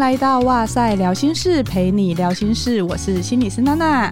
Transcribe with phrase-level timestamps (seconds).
[0.00, 4.10] 来到哇塞聊心事，陪你聊心事，我是心理师娜娜。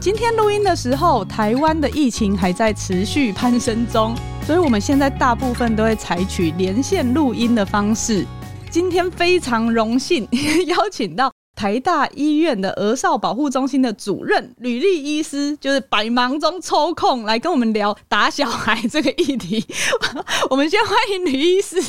[0.00, 4.14] 今天录音的时候，台湾的疫情还在持续攀升中，
[4.46, 8.24] 所以我们现在大部分都会采取连线录音的方式。
[8.70, 10.28] 今天非常荣幸
[10.66, 19.66] 邀请到台大医院的儿少保护中心的主任吕立医师，就是百忙中抽空来跟我们聊打小孩这个议题。
[20.50, 21.82] 我们先欢迎吕医师。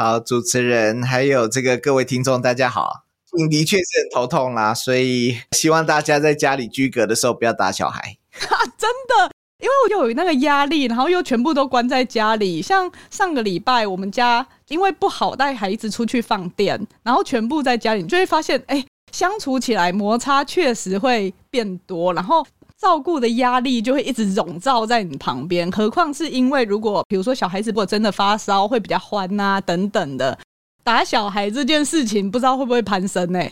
[0.00, 3.02] 好，主持人还有这个各位听众，大家好。
[3.36, 8.16] 你的确是很头痛啦，所以希望大家在家里居隔的时候不要打小孩。
[8.78, 12.62] 真的，因为我有那个压力，然后又全部都关在家里。
[12.62, 22.46] 像上个礼拜，我们家因为不好带孩子出去放电，然后全部在家里，你就会发现，哎，相处起来摩擦确实会变多，然后。
[22.80, 30.38] 照顾的压力就会一直笼罩在你旁边，何况是因为如果比如说小孩子如果真的发烧会比较欢啊等等的，
[30.84, 33.42] 打小孩这件事情不知道会不会攀升呢？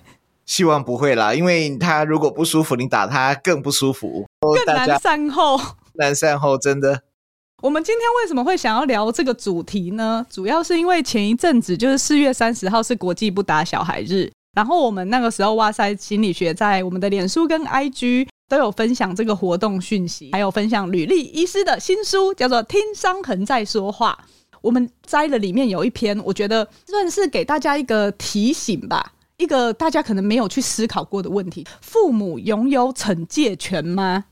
[0.45, 5.61] 希望不会啦，因为他如果不舒服，你打他更不舒服，更难善后，
[5.95, 7.03] 难善后真的。
[7.63, 10.25] 我们今天为什么会想要聊这个主题呢？
[10.31, 18.29] 主要是因为前一阵子就是四月三十号是国际不打小孩日，然后我们那个时候哇塞心理学在我们的脸书跟 IG。
[18.49, 24.19] 都有分享这个活动讯息，还有分享吕立医师的新书，叫做《听伤痕在说话》。
[24.63, 34.25] 我们摘了里面有一篇，我觉得算是给大家一个提醒吧，一个大家可能没有去思考过的问题：父母拥有惩戒权吗？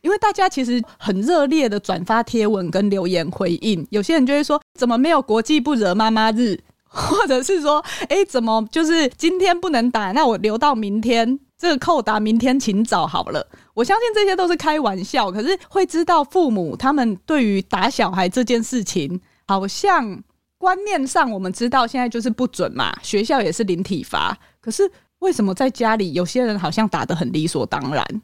[0.00, 6.58] 因为大家其实很热烈的转发贴文跟留言回应，有些人就会说：怎么没有国际不惹妈妈日？
[6.84, 10.10] 或者是说：哎，怎么就是今天不能打？
[10.12, 11.38] 那我留到明天。
[11.60, 15.30] 这个扣打明天请早好了，我相信这些都是开玩笑。
[15.30, 20.22] 可是会知道父母他们对于打小孩这件事情，好像
[20.56, 24.34] 观念上我们知道现在就是不准嘛，学校也是零体罚。
[24.58, 28.22] 可是为什么在家里有些人好像打得很理所当然？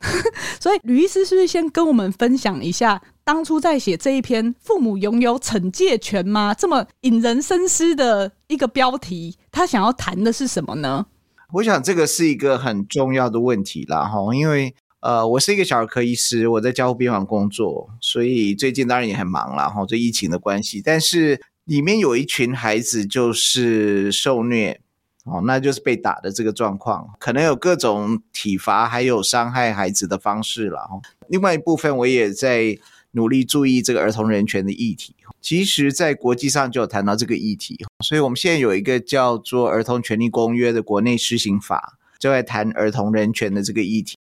[0.58, 11.04] 所以吕医师是不是先跟我们分享一下，当初在写这一篇“父母拥有惩戒权吗”这么引人深思的一个标题，他想要谈的是什么呢？
[11.52, 20.80] 我想这个是一个很重要的问题啦，哈，因为呃，我是一个小儿科医师，我在加护病房工作，所以最近当然也很忙啦，哈，这疫情的关系。
[20.84, 24.80] 但是里面有一群孩子就是受虐，
[25.24, 30.82] 哦，那就是被打的这个状况，可能有各种体罚，还有伤害孩子的方式啦。
[30.82, 31.00] 哈。
[31.28, 32.78] 另外一部分，我也在
[33.12, 35.16] 努力注意这个儿童人权的议题。
[35.42, 44.18] 其实，在国际上就有谈到这个议题，所以我们现在有一个叫做《儿童权利公约》的国内施行法，就在谈儿童人权的这个议题。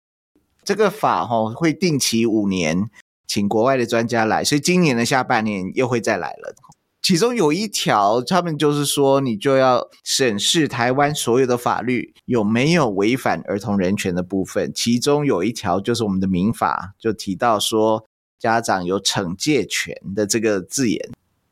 [0.64, 2.90] 这个法哈会定期五年
[3.28, 6.56] 请国外的专家来，所以今年的下半年又会再来了。
[7.02, 14.72] 其中有一条，他们就是说，你就要审视台湾所有的法律有没有违反儿童人权的部分。
[14.74, 18.06] 其中有一条就是我们的民法，就提到说。
[18.40, 21.10] 家长有惩戒权的这个字眼，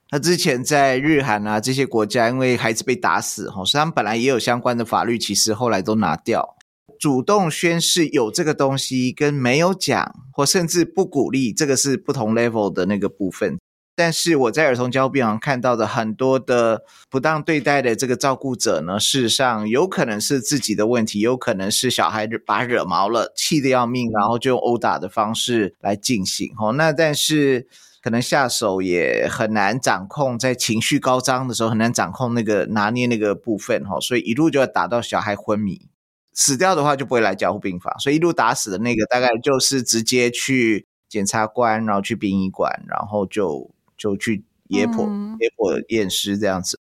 [0.10, 6.56] 那之前在日韩啊这些国家，因为孩子被打死，哈，所以他们本来也有相关的法律，其实后来都拿掉。
[7.00, 13.60] 主动宣示有这个东西，跟没有讲或甚至不鼓励，这个是不同 level 的那个部分。
[13.98, 26.54] 但是我在儿童加护病房看到的很多的不当对待的这个照顾者呢，事实上有可能是自己的问题，有可能是小孩把惹毛了，气得要命，然后就用殴打的方式来进行。
[26.60, 27.68] 哦，那但是
[28.04, 33.84] 可能下手也很难掌控，在情绪高涨的时候很难掌控那个拿捏那个部分。
[33.90, 35.90] 哦，所以一路就要打到小孩昏迷，
[36.34, 43.72] 死掉的话就不会来交护病房，所以一路打死的那个大概就是直接去检察官，然后去殡仪馆，然后就。
[43.98, 46.80] 就去解剖、解剖验尸这样子。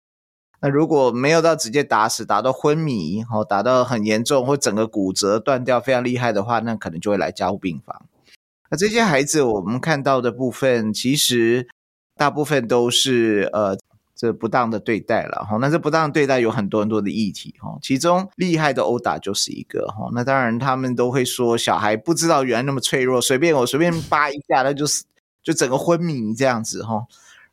[0.64, 8.06] 那如果没有到直接打死，打到昏迷，哦，打到很严重或整个骨折断掉非常厉害的话，那可能就会来加护病房。
[8.70, 11.66] 那这些孩子我们看到的部分，其实
[12.14, 13.76] 大部分都是呃
[14.14, 15.56] 这不当的对待了哈。
[15.56, 20.10] 那这不当的对待有很多很多的议题哈，其中厉害的殴打就是一个哈。
[20.14, 25.02] 那当然他们都会说小孩不知道原来那么脆弱，随便我随便扒一下那就是。
[25.42, 27.06] 就整个昏迷这样子哈，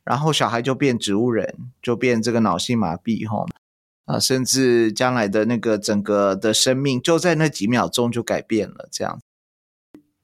[0.04, 3.46] 然后小孩就变植物人，就变这个脑性麻痹哈，
[4.04, 9.18] 啊，甚至将来的那个整个的生命就在那几秒钟就改变了这样。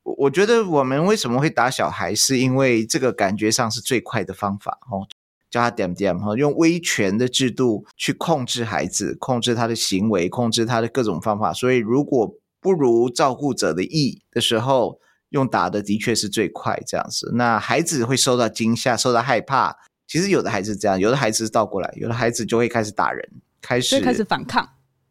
[0.05, 5.09] 我觉得我们为什么会打小孩，是因为这个感觉上是最快的方法哦，
[5.51, 11.53] 叫他点点哈，用威权的制度去控制孩子，控制他的行为，控制他的各种方法。
[11.53, 15.01] 所以如果不如照顾者的意的时候。
[15.37, 19.77] 用打的的确是最快这样子，那孩子会受到惊吓、受到害怕。
[20.09, 23.29] 其实有的孩子这样，有的孩子是倒过来，有的孩子就会开始打人，
[23.61, 24.67] 开始开始反抗。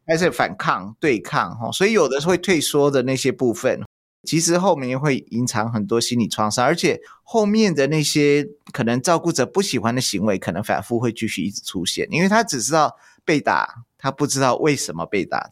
[0.07, 3.81] 开始反抗、对抗哈，所以有的会退缩的那些部分，
[4.23, 15.49] 其实后面会隐藏很多心理创伤，而且后面的那些可能照顾者不喜欢的行为，可能反复会继续一直出现，因为他只知道被打，他不知道为什么被打。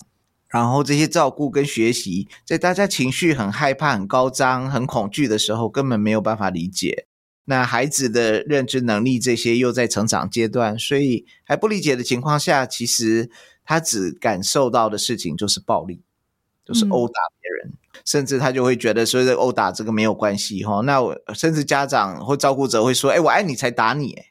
[0.53, 7.07] 然后这些照顾跟学习，在大家情绪很害怕、很高涨、很恐惧的时候，根本没有办法理解。
[7.45, 13.31] 那孩子的认知能力这些又在成长阶段，所以还不理解的情况下，其实
[13.65, 16.03] 他只感受到的事情就是暴力，
[16.63, 20.81] 就是殴打别人，嗯、甚至他就会觉得所谓的殴打这个没有关系哈。
[20.81, 24.25] 那我甚至家长或照顾者会说：“哎，我爱你才打你。”哎，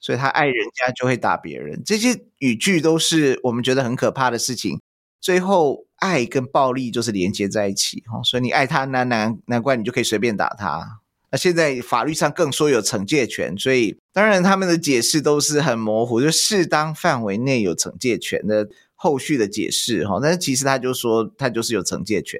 [0.00, 1.80] 所以他爱人家就会打别人。
[1.86, 4.80] 这些语句都是我们觉得很可怕的事情。
[5.24, 11.00] 最后，爱跟暴力就是连接在一起哈，所以你爱他，难难难怪你就可以随便打他。
[11.30, 20.18] 那现在法律上更说有惩戒权，所以当然他们的解释都是很模糊，就适当范围内有惩戒权的后续的解释哈。
[20.20, 22.38] 但是其实他就说他就是有惩戒权，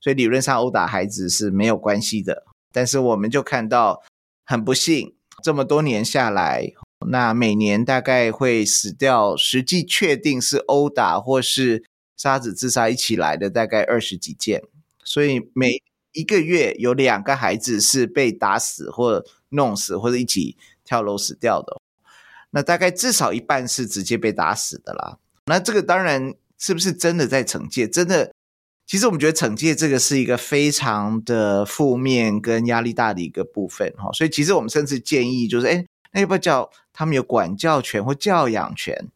[0.00, 2.42] 所以理论上殴打孩子是没有关系的。
[2.72, 4.02] 但是我们就看到
[4.44, 6.72] 很不幸，这么多年下来，
[7.08, 11.84] 那每年大概会死掉，实际确定是殴打或是。
[12.18, 14.60] 杀子自杀一起来的大概二十几件，
[15.04, 15.80] 所以每
[16.12, 21.80] 一个月有两个孩子是被打死或弄死，或者一起跳楼死掉的。
[22.50, 25.18] 那大概至少一半是直接被打死的啦。
[25.46, 27.86] 那这个当然是不是真的在惩戒？
[27.86, 28.32] 真的，
[28.86, 34.10] 其实我们觉得惩戒这个是一个非常的负面跟压力大的一个部分哈。
[34.12, 39.06] 所以其实我们甚至建议就是，哎，那要不要叫他们有管教权或教养权？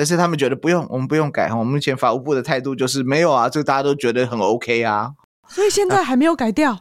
[0.00, 1.56] 但是他们觉得不用，我们不用改哈。
[1.56, 5.12] 我们目前法务部的态度就是没有啊，这个大家都觉得很 OK 啊。
[5.46, 6.80] 所以现在还没有改掉，啊、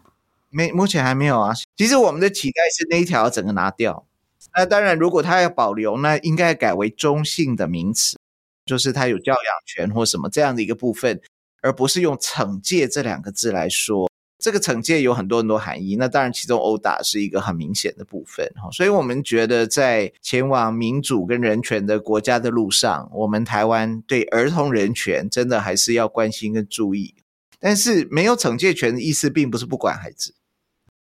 [0.50, 1.54] 没，目前还没有啊。
[1.76, 4.08] 其实我们的期待是那一条整个拿掉。
[4.56, 8.18] 那当然，如果他要保留，那应该改为中性的名词，
[8.66, 11.20] 就是他有教养权或什么这样的一个部分，
[11.62, 14.09] 而不是用惩戒这两个字来说。
[14.40, 27.16] 这个惩戒有很多很多含义，那当然其中殴打是一个很明显的部分哈，所以我们觉得在前往民主跟人权的国家的路上，我们台湾对儿童人权真的还是要关心跟注意。
[27.60, 30.34] 但是没有惩戒权的意思，并不是不管孩子，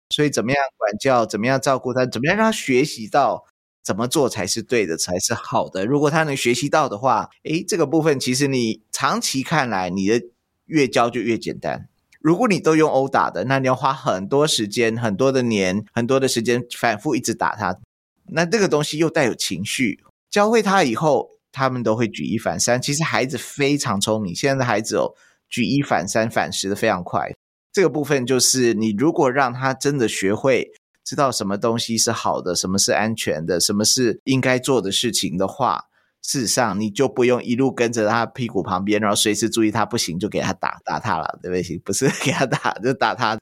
[0.10, 3.45] 所以怎么样管教，怎么样照顾他，怎么样让他学习到
[3.84, 5.86] 怎么做才是对的，才是好的。
[5.86, 10.24] 如果他能学习到的话，诶，这个部分其实你长期看来，你的
[10.66, 11.88] 越教就越简单。
[12.27, 17.79] 如果你都用殴打的，那你要花很多时间、很多的年、很多的时间反复一直打他，
[18.31, 22.81] 那这个东西又带有情绪，教会他以后，他们都会举一反三。
[22.81, 25.13] 其实孩子非常聪明，现在的孩子哦，
[25.47, 27.31] 举一反三、反噬的非常快。
[27.71, 30.69] 这个部分就是你如果让他真的学会
[31.06, 35.85] 知道什么东西是好的，什么是安全的，什么是应该做的事情的话。
[36.27, 41.77] 事实上，你就不用一路跟着他屁股旁边，然后随时注意他不行就给他打打他了，对不对？
[41.79, 43.39] 不是 给他打就打他。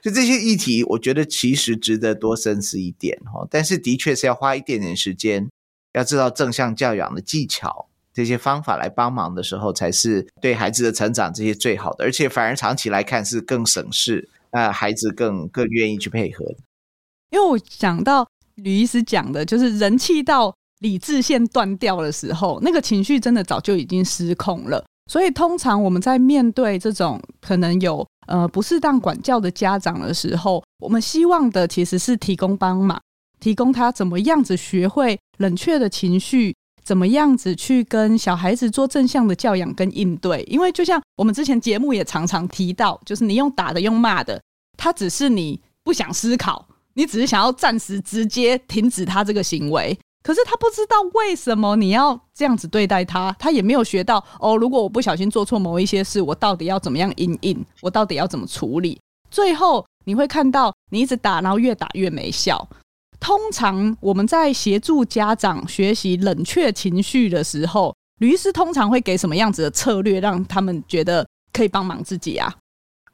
[0.00, 3.48] 就这些议题，我觉得其实值得多深思一点哦。
[3.50, 5.50] 但是的确是要花一点点时间，
[5.92, 12.04] 要知道正向教养的技巧，这些方法来帮忙的时候，才是对孩子的成长这些最好的。
[12.04, 16.44] 而且反而长期来看是更省事，那孩子更更愿意去配合。
[17.30, 20.54] 因为我想到吕医师讲的，就是人气到。
[20.80, 24.84] 理智线断掉的时候，那个情绪真的早就已经失控了。
[25.10, 33.00] 所以，通常我们在面对这种可能有呃不适当管教的家长的时候，我们希望的其实是提供帮忙，
[33.40, 40.44] 提供他怎么样子学会冷却的情绪，怎么样子去跟小孩子做正向的教养跟应对。
[40.44, 44.40] 因为就像我们之前节目也常常提到，就是你用打的、用骂的，
[44.78, 49.98] 他只是你不想思考，你只是想要暂时直接停止他这个行为。
[50.22, 54.56] 可是他不知道为什么你要这样子对待他，他也没有学到哦。
[54.56, 57.64] 如果我不小心做错某一些事，我到底要怎么样因应？
[57.80, 59.00] 我到底要怎么处理？
[59.30, 62.68] 最后你会看到你一直打，然后越打越没效。
[63.18, 72.54] 通常我们在协助家长学习冷却情绪的时候，律师通常会给什么样子的策略，让他们觉得可以帮忙自己啊？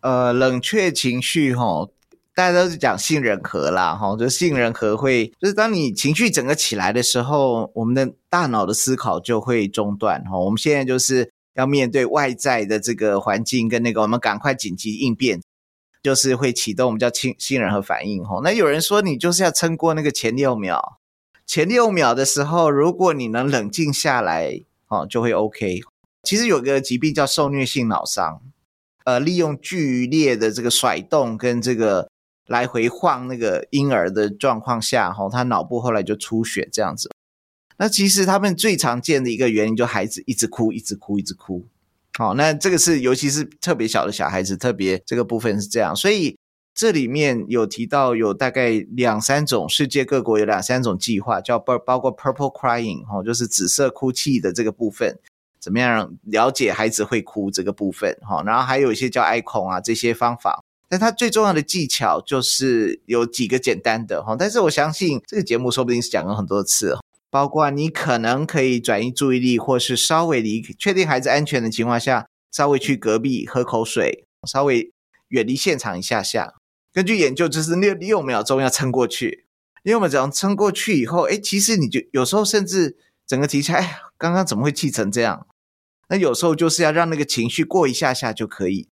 [0.01, 1.89] 呃，冷却情绪齁。
[2.37, 10.39] 大家都是讲杏仁核啦，哈，就杏仁核会，就是当你情绪整个起来的时候，我们的大脑的思考就会中断，哈。
[10.39, 15.41] 我们现在就是要面对外在的这个环境跟那个，我们赶快紧急应变，
[16.03, 18.43] 就是会启动我们叫杏杏仁核反应，哈。
[18.45, 20.99] 那有人说你就是要撑过那个前六秒，
[21.47, 25.81] 前六秒的时候，如果你能冷静下来，哦，就会 OK。
[26.23, 28.43] 其实有个疾病叫受虐性脑伤，
[29.05, 32.11] 呃，利用剧烈的这个甩动跟这个。
[32.47, 37.11] 来回晃那个婴儿的状况下，哈，他脑部后来就出血这样子。
[37.79, 41.67] 那其实他们最常见的一个原因，就孩子一直哭，一直哭，一直哭。
[42.17, 46.39] 好，那这个是尤其是特别小的小孩子，特别这个部分是这样，所以
[46.75, 55.19] 这里面有提到有大概两三种，世界各国有两三种计划，叫包包括 Purple Crying 哈，就是紫色哭泣的这个部分，
[55.61, 66.97] 怎么样了解孩子会哭这个部分哈，然后还有一些叫 icon 啊这些方法，但它最重要的技巧就是有几个简单的哈，但是我相信这个节目说不定是讲了很多次。
[67.29, 74.91] 包括你可能可以转移注意力，或是稍微离确定孩子安全的情况下，稍微去隔壁喝口水，稍微
[75.29, 76.55] 远离现场一下下。
[76.95, 79.45] 根据研究，就是六六秒钟要撑过去。
[79.83, 85.47] 六秒钟撑过去以后，哎，其实你就有时候甚至整个提起来，哎，刚刚怎么会气成这样？
[86.09, 88.89] 那有时候就是要让那个情绪过一下下就可以。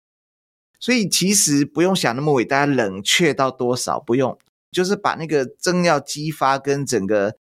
[0.80, 4.38] 所以其实不用想那么伟大，冷却到多少不用，
[4.70, 7.36] 就是把那个正要激发跟整个。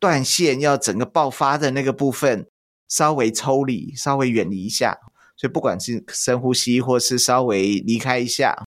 [0.00, 2.46] 断线要整个爆发的那个部分
[2.88, 4.96] 稍微抽离，稍微远离一下。
[5.36, 8.64] 所以不管是深呼吸，或是稍微离开一下。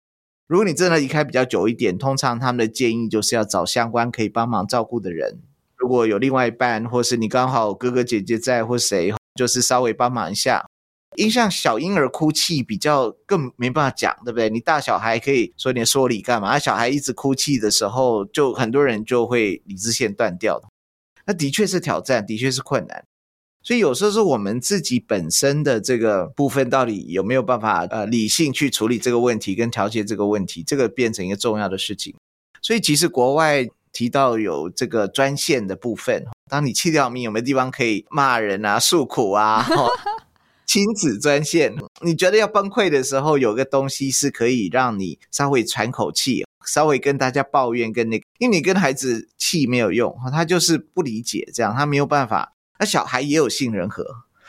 [0.46, 5.40] 如果你真的离开比较久一点，通常他们的建议就是要找相关可以帮忙照顾的人。
[5.78, 10.68] 如果有另外一半，或是你刚好哥哥姐姐在，或谁，就是稍微帮忙一下。
[11.18, 14.50] 因像小婴儿哭泣比较更没办法讲，对不对？
[14.50, 16.58] 你大小孩可以说点说理干嘛？
[16.58, 20.68] 小孩一直哭泣的时候，就很多人就会理智线断掉的。
[21.25, 23.03] 那的确是挑战，的确是困难，
[23.62, 32.15] 所以有时候是我们自己本身的这个部分到底有没有办法呃理性去处理这个问题跟调节这个问题，这个变成一个重要的事情。
[32.62, 39.65] 所以其实国外提到有这个专线的部分，当你气掉命，有没有地方可以骂人啊、诉苦啊？
[40.72, 46.46] 亲子专线，你觉得要崩溃的时候，有个东西是可以让你稍微喘口气。
[46.66, 52.54] 稍微跟大家抱怨，跟那个，因为你跟孩子气没有用，他就是不理解，这样他没有办法。
[52.80, 54.06] 那小孩也有杏仁核，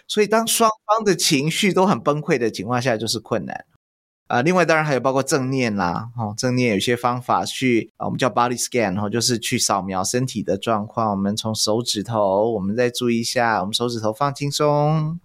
[0.07, 3.64] 所以当双方的情绪都很崩溃的情况下，就是困难
[4.29, 4.43] 啊。
[4.43, 11.11] 另外，当然还有包括正念啦，哦，正念有些方法去啊，我们叫 body scan，哈，就是去扫描身体的状况。
[11.11, 15.19] 我们从手指头，我们再注意一下，我们手指头放轻松，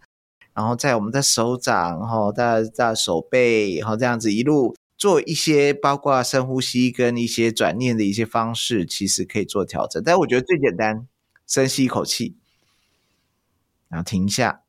[0.57, 4.75] 然后在我们的手掌，哈，在在手背，然后这样子一路。
[4.99, 10.01] 做一些包括深呼吸跟一些转念的一些方式，其实可以做调整。
[10.03, 11.05] 但我觉得最简单，
[11.45, 12.35] 深吸一口气，
[13.89, 14.61] 然后停一下，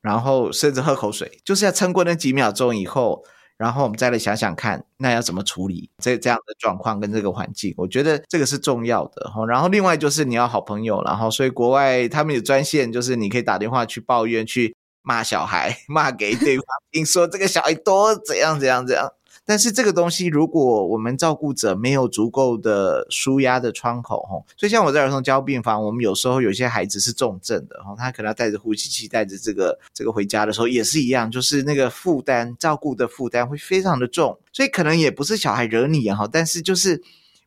[0.00, 3.24] 然后甚至喝口水，就是要撑过那几秒钟以后，
[3.56, 7.74] 然后我们再来想想看，那要怎么处理这这样的状况跟这个环境。
[7.76, 9.32] 我觉得这个是重要的。
[9.48, 19.12] 然后另外就是你要好朋友，然后所以国外他们有专线，就是你可以打电话去抱怨，去骂小孩， 骂给对方听，说这个小孩多怎样怎样怎样。
[19.48, 37.00] 但是这个东西，如果我们照顾者没有足够的舒压的窗口，吼，所以像我在儿童交病房，我们有时候有些孩子是重症的，吼，他可能要带着呼吸器，带着这个这个回家的时候也是一样，就是那个负担，照顾的负担会非常的重，所以可能也不是小孩惹你哈，但是就是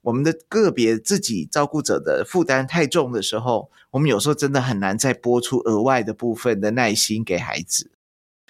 [0.10, 7.92] 我们的个别自己照顾者的负担太重的时候，我们有时候真的很难再拨出额外的部分的耐心给孩子，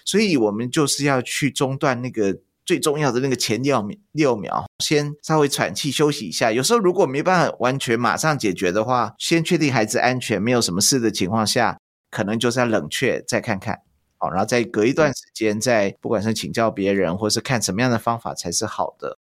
[0.04, 2.38] 所以我们就是要去中断那个。
[2.66, 6.52] 最重要的那个前六秒，六秒，先稍微喘气休息一下。
[6.52, 11.80] 有时候如果没办法完全马上解决的话，先确定孩子安全，没有什么事的情况下，
[12.12, 13.80] 可能就是要冷却，再看看，
[14.18, 19.18] 好，然后再隔一段时间，再不管是请教别人，或是看什么样的方法才是好的。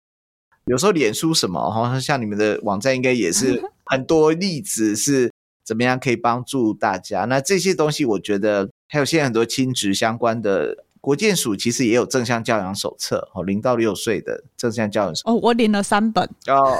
[0.68, 5.32] 有时候脸书什么，好像像你们的网站应该也是 很多例子，是
[5.64, 7.24] 怎么样可以帮助大家。
[7.24, 10.84] 那这些东西，我觉得还有现在很多亲职相关的。
[11.00, 15.30] 国建署其实也有正向教养手册，哦，零到六岁的正向教养手册。
[15.30, 16.76] 哦，我领了三本哦，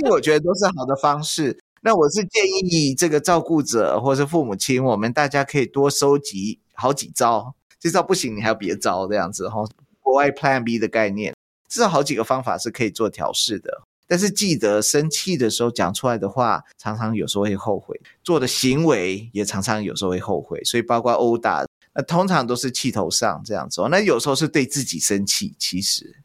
[0.00, 1.56] 因为我觉得都是好的方式。
[1.82, 9.62] 那我是建议这个照顾者或是父母亲，我们大家可以多收集好几招，这招不行，你还有别招这样子哈。
[10.00, 11.34] 国外 Plan B 的概念，
[11.74, 13.82] 至少好几个方法是可以做调试的。
[14.06, 20.62] 但是记得生气的时候讲出来的话，常常有时候会后悔；做的行为也常常有时候会后悔。
[20.62, 21.64] 所以包括殴打。
[21.96, 26.16] 那通常都是气头上这样子，那有时候是对自己生气，其实，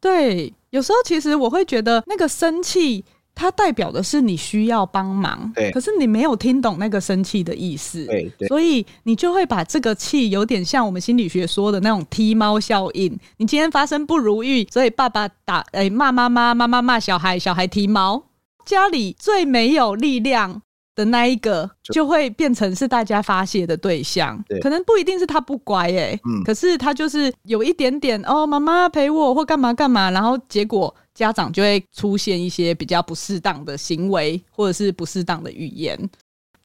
[0.00, 3.04] 对，有时候其实我会觉得那个生气，
[3.38, 13.16] 它代表的是你需要帮忙，对，可是你没有听懂那个生气的意思，对，对，所以你就会把这个气有点像我们心理学说的那种踢猫效应。
[13.36, 18.24] 你今天发生不如意，所以爸爸打，哎，骂妈妈，妈妈骂小孩，小孩踢猫，
[18.64, 20.60] 家里最没有力量
[20.98, 35.96] 的那一个就会变成是大家发泄的对象，对，可能不一定是他不乖哎、欸，嗯，可是他就是有一点点哦，妈妈陪我或干嘛干嘛，然后结果家长就会出现一些比较不适当的行为或者是不适当的语言。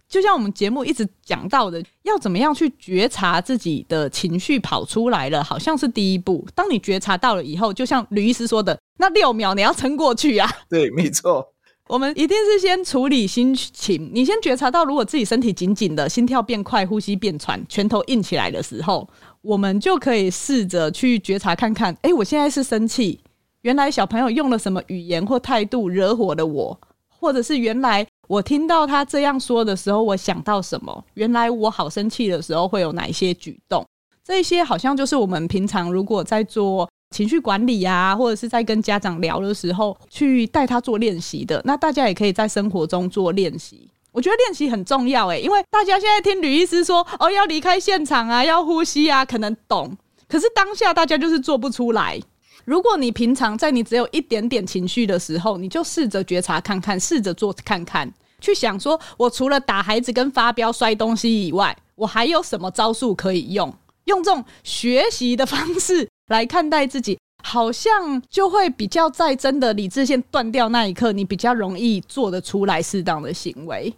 [0.10, 6.48] 就像我们节目一直讲到的，要怎么样去觉察自己的情绪跑出来了，好像是第一步。
[6.56, 10.50] 当你觉察到了以后，就像吕医师说的，那六秒你要撑过去啊。
[10.68, 11.53] 对，没错。
[11.90, 19.08] 我们一定是先处理心情，你先觉察到，如果自己身体紧紧的，心跳变快，呼吸变喘，拳头硬起来的时候，
[19.42, 23.20] 我们就可以试着去觉察看看，哎，我现在是生气，
[23.62, 28.06] 原来小朋友用了什么语言或态度惹火了我，或者是原来。
[28.30, 31.06] 我听到他这样说的时候，我想到什么？
[31.16, 33.86] 原来我好生气的时候会有哪一些举动？
[34.24, 41.62] 这些好像就是我们平常如果在做情绪管理啊，或者是在跟家长聊的时候，去带他做练习的。
[41.64, 43.88] 那大家也可以在生活中做练习。
[44.12, 49.96] 我觉得练习很重要诶，因为大家现在听吕医师说哦，要离开现场啊，要呼吸啊，可能懂，
[50.28, 52.20] 可是当下大家就是做不出来。
[52.66, 63.74] 如果你平常在你只有一点点情绪的时候，你就试着觉察看看，试着做看看，去想说，我除了打孩子跟发飙摔东西以外，我还有什么招数可以用？
[64.06, 73.94] 用这种学习的方式来看待自己，好像就会比较在真的理智线断掉那一刻，你比较容易做得出来适当的行为。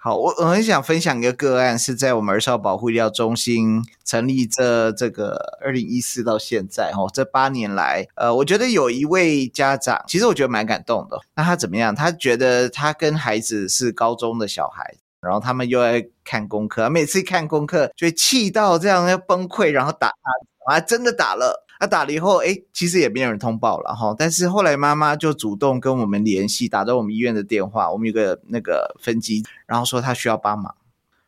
[0.00, 11.18] 好，我我很想分享一个个案，是在我们儿少保护医疗中心成立这这个二零一四到现在哦，这八年来，呃，我觉得有一位家长，其实我觉得蛮感动的。
[11.34, 11.92] 那他怎么样？
[11.92, 20.30] 他觉得他跟孩子是高中的小孩，然后他们又爱看功课，每次看功课就会气到这样要崩溃，然后打他，
[20.70, 21.64] 还真的打了。
[21.80, 24.12] 他、啊、打了以后，哎，其实也没有人通报了哈。
[24.18, 30.74] 但是后来妈妈就主动跟我们联系，打到我们医院的电话，我们有个那个分机，然后说他需要帮忙。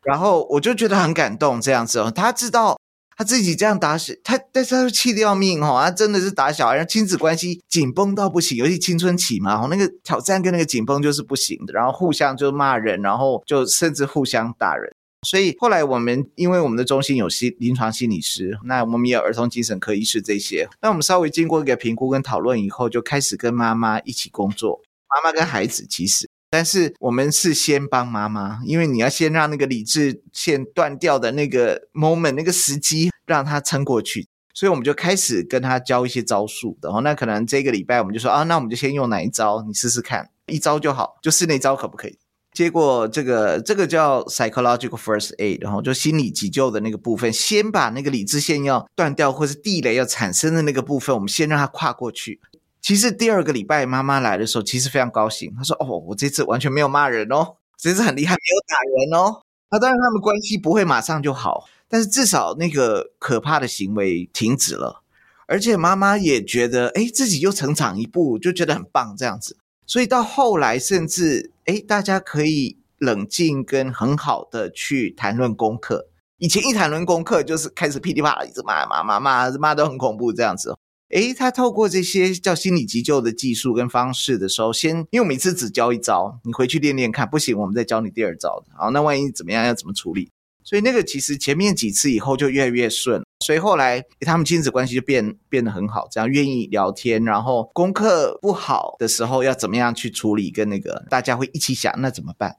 [0.03, 2.77] 然后我就觉得很感动，这样子哦，他知道
[3.17, 14.93] 他自己这样打小他，但是他又气得要命哈，他真的是打小孩，亲子关系紧绷到不行，尤其青春期嘛，那个挑战跟那个紧绷就是不行的，然后互相就骂人，然后就甚至互相打人。
[15.23, 42.19] 所以后来我们因为我们的中心有心临床心理师，那我们也有儿童精神科医师这些，那我们稍微经过一个评估跟讨论以后，就开始跟妈妈一起工作，妈妈跟孩子其实，但是我们是先帮妈妈，因为你要先让那个理智线断掉的那个 moment 那个时机让他撑过去，所以我们就开始跟他教一些招数，然后那可能这个礼拜我们就说啊，那我们就先用哪一招，你试试看，一招就好，就是那招可不可以？
[42.61, 52.39] 结果这个这个叫 psychological first aid，然后就心理急救的那个部分，先把那个理智线要断掉或是地雷要产生的那个部分，我们先让它跨过去。
[52.83, 59.41] 其实第二个礼拜妈妈来的时候，其实非常高兴，她说：“哦，我这次完全没有骂人哦，这次很厉害，没有打人哦。”
[59.73, 65.01] 那当然他们关系不会马上就好，但是至少那个可怕的行为停止了，
[65.47, 69.57] 而且妈妈也觉得，哎，自己又成长一步，就觉得很棒这样子。
[69.91, 76.07] 所以到后来，甚至诶，大家可以冷静跟很好的去谈论功课。
[76.39, 80.77] 以前一谈论功课，就是开始噼里啪啦一直骂骂骂骂，骂都很恐怖这样子。
[81.09, 88.63] 诶，他透过这些叫心理急救的技术跟方式的时候，先因为我每次只教一招，你回去练练看，不行，我们再教你第二招。
[88.79, 90.31] 好，那万一怎么样，要怎么处理？
[90.71, 93.21] 所以那个其实前面几次以后就越来越顺。
[93.45, 102.55] 所以后来他们亲子关系就变变得很好，这样愿意聊天，然后功课不好的时候要怎么样去处理，跟那个大家会一起想那怎么办？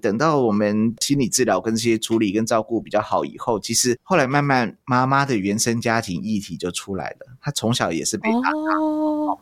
[0.00, 7.26] 等到我们心理治疗跟这些处理跟照顾比较好以后，其实后来慢慢妈妈的原生家庭议题就出来了。
[7.40, 9.36] 她从小也是被打，哦，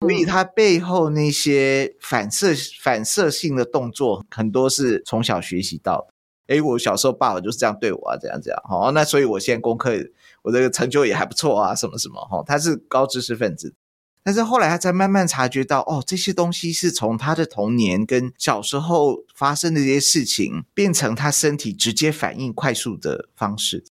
[0.00, 6.14] 所以她背后那些反射反射性的动作很多是从小学习到的。
[6.48, 9.92] 诶，我小时候爸爸就是这样对我啊，这样这样，好，那所以我现在功课。
[10.42, 13.74] 我这个成就也还不错啊，什么什么哈，他是高知识分子，
[14.22, 23.84] 但是后来他才慢慢察觉到，哦，这些东西是从他的童年跟小时候发生的这些事情，变成他身体直接反应快速的方式。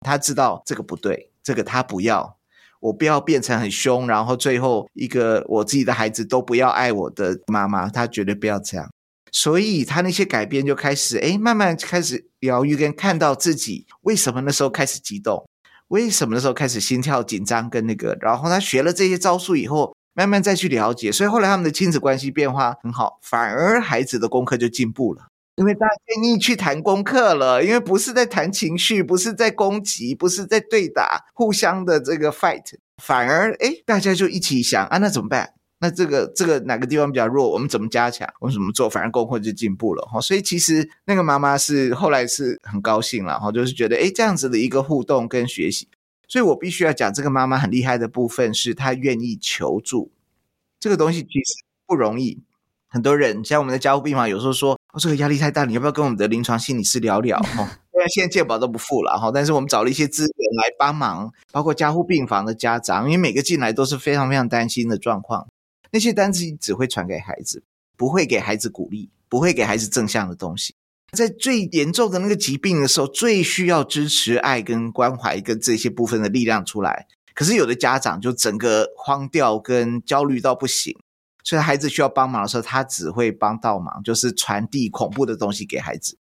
[0.00, 2.36] 他知道这个不对，这个他不要，
[2.80, 8.88] 我不要变成很凶，然后最后一个我自己的孩子都不要爱我的妈妈，他绝对不要这样。
[9.34, 15.44] 所以他那些改变就开始，哎，慢慢开始疗愈跟看到自己为什么那时候开始激动。
[15.88, 32.64] 为什么那时候开始心跳紧张跟那个，然后他学了这些招数以后，慢慢再去了解，所以后来他们的亲子关系变化很好，反而孩子的功课就进步了，因为大家愿意去谈功课了，因为不是在谈情绪，不是在攻击，不是在对打，互相的这个 fight，
[33.02, 35.52] 反而诶大家就一起想啊，那怎么办？
[35.80, 37.50] 那这个这个哪个地方比较弱？
[37.50, 38.26] 我们怎么加强？
[38.40, 38.88] 我们怎么做？
[38.88, 40.20] 反正工会就进步了哈。
[40.20, 45.88] 所以其实那个妈妈是后来是很高兴了哈，就是觉得诶这样子的一个互动跟学习。
[46.26, 50.10] 所以我必须要讲这个妈妈很厉害的部分是她愿意求助。
[50.80, 52.42] 这个东西其实不容易。
[52.88, 57.36] 很多人像我们的加护病房有时候说哦，这个压力太大，你要不要跟我们的临床心理师聊聊？
[57.38, 65.48] 哦， 虽然现在健保都不付了哈，但是我们找了一些资源来帮忙，包括加护病房的家长，因为每个进来都是非常非常担心的状况，
[65.94, 67.62] 那些单子只会传给孩子，
[67.96, 70.74] 不会给孩子鼓励，不会给孩子正向的东西。
[71.12, 77.06] 在最严重的那个疾病的时候，最需要支持、爱跟关怀跟这些部分的力量出来。
[77.32, 80.98] 可是有的家长就整个慌掉跟焦虑到不行，
[81.44, 86.18] 所以孩子需要帮忙的时候，他只会帮倒忙，就是传递恐怖的东西给孩子，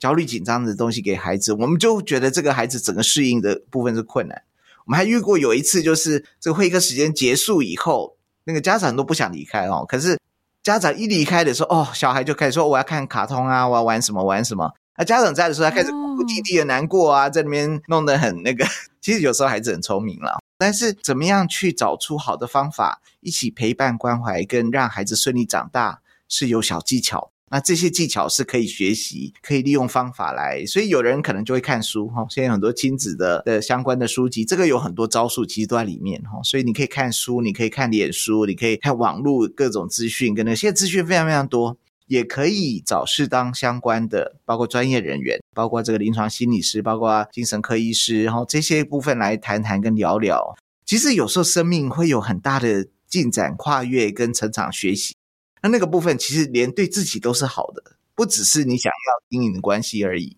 [0.00, 1.52] 焦虑紧张的东西给孩子。
[1.52, 4.42] 我们就觉得这个孩子整个适应的部分是困难。
[4.86, 8.13] 我们还遇过有一次，就是这个会客时间结束以后，
[8.44, 10.18] 那个家长都不想离开哦，可是。
[10.62, 18.64] 家长一离开的时候，哦，小孩就开始说：“我要看卡通啊，我要玩什么玩什么。”那家长在的时候，他开始哭哭啼啼的难过啊，在里面弄得很那个。
[18.98, 27.30] 其实有时候孩子很聪明了，但是怎么样去找出好的方法，一起陪伴关怀，跟让孩子顺利长大，是有小技巧。
[27.50, 32.26] 那这些技巧是可以学习，可以利用方法来，所以有人可能就会看书哈。
[32.28, 36.40] 现在很多亲子的的相关的书籍，这个有很多招数，其实都在里面哈。
[36.42, 41.76] 所以你可以看书，你可以看脸书，你可以看网络各种资讯，跟那些资讯非常非常多，
[42.06, 50.56] 也可以找适当相关的，包括专业人员，包括这个临床心理师，包括精神科医师，然后这些部分来谈谈跟聊聊。
[50.84, 55.14] 其实有时候生命会有很大的进展、跨越跟成长学习。
[55.64, 57.82] 那那个部分其实连对自己都是好的，
[58.14, 60.36] 不只是你想要经营的关系而已。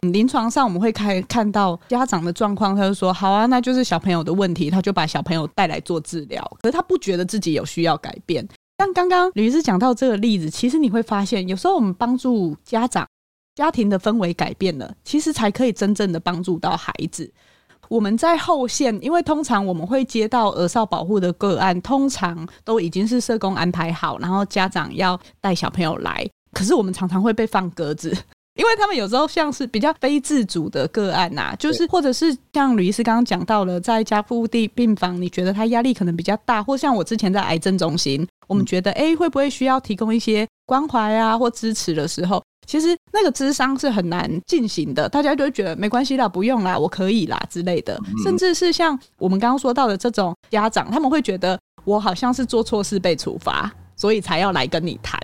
[0.00, 8.44] 临床上我们会看看到家长的状况，他就说：“好啊，那就是小朋友的问题。”他就把小朋友带来做治疗，可是他不觉得自己有需要改变。
[8.76, 13.06] 但刚刚吕医师讲到这个例子，其实你会发现，有时候我们帮助家长、
[13.54, 17.32] 家庭的氛围改变了，其实才可以真正的帮助到孩子。
[17.92, 26.26] 我们在后线，因为通常我们会接到儿少保护的个案，通常都已经是社工安排好，然后家长要带小朋友来。
[26.54, 28.16] 可是我们常常会被放鸽子，
[28.54, 42.42] 因为他们有时候像是比较非自主的个案呐、啊，就是或者是像吕医师刚刚讲到了，在加护病房，你觉得他压力可能比较大，或像我之前在癌症中心，我们觉得哎，会不会需要提供一些关怀啊或支持的时候。
[42.64, 47.98] 其实那个咨商是很难进行的，大家就会觉得没关系啦，不用啦，我可以啦之类的。
[48.22, 55.18] 甚至是像我们刚刚说到的这种家长，他们会觉得我好像是做错事被处罚，所以才要来跟你谈。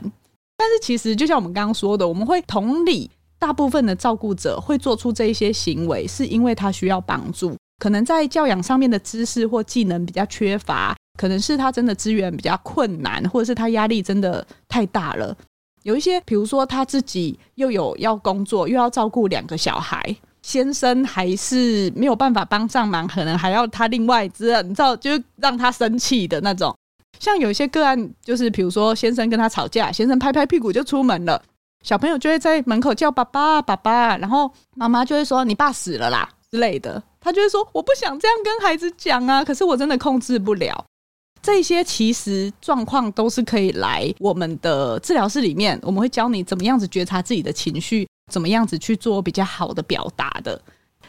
[0.56, 15.36] 但是其实就像我们刚刚说的，我们会同理，大部分的照顾者会做出这一些行为，是因为他需要帮助，可能在教养上面的知识或技能比较缺乏，可能是他真的资源比较困难，或者是他压力真的太大了。
[15.84, 26.74] 有一些，比如说他自己又有要工作，又要照顾两个小孩，先生还是没有办法帮上忙，可能还要他另外知道，你知道，就让他生气的那种。
[27.20, 31.40] 像有一些个案，就是比如说先生跟他吵架，先生拍拍屁股就出门了，
[31.84, 40.84] 小朋友就会在门口叫爸爸爸爸，然后妈妈就会说你爸死了啦之类的，他就会说我不想这样跟孩子讲啊，可是我真的控制不了。
[41.40, 50.60] 这些其实状况都是可以来我们的治疗室里面，我们会教你怎么样子觉察自己的情绪，怎么样子去做比较好的表达的。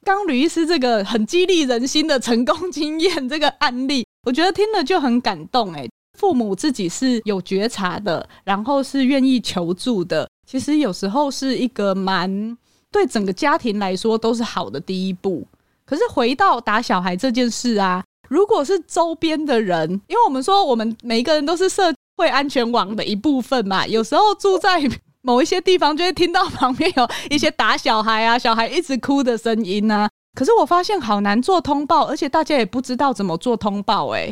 [0.03, 5.73] 刚吕医师这个很激励人心的成功经验这个案例，我觉得听了就很感动。
[5.73, 12.57] 诶，父母自己是有觉察的，然后是愿意求助的，其实有时候是一个蛮
[12.91, 15.45] 对整个家庭来说都是好的第一步。
[15.85, 18.03] 可是回到打小孩这件事啊。
[18.27, 24.81] 如果是周边的人，因为我们说我们每一个人都是社会安全网的一部分嘛，有时候住在
[25.21, 30.09] 某一些地方，就会听到旁边有一些打小孩啊、小孩一直哭的声音啊。
[30.35, 34.07] 可是我发现好难做通报，而且大家也不知道怎么做通报。
[34.09, 34.31] 诶，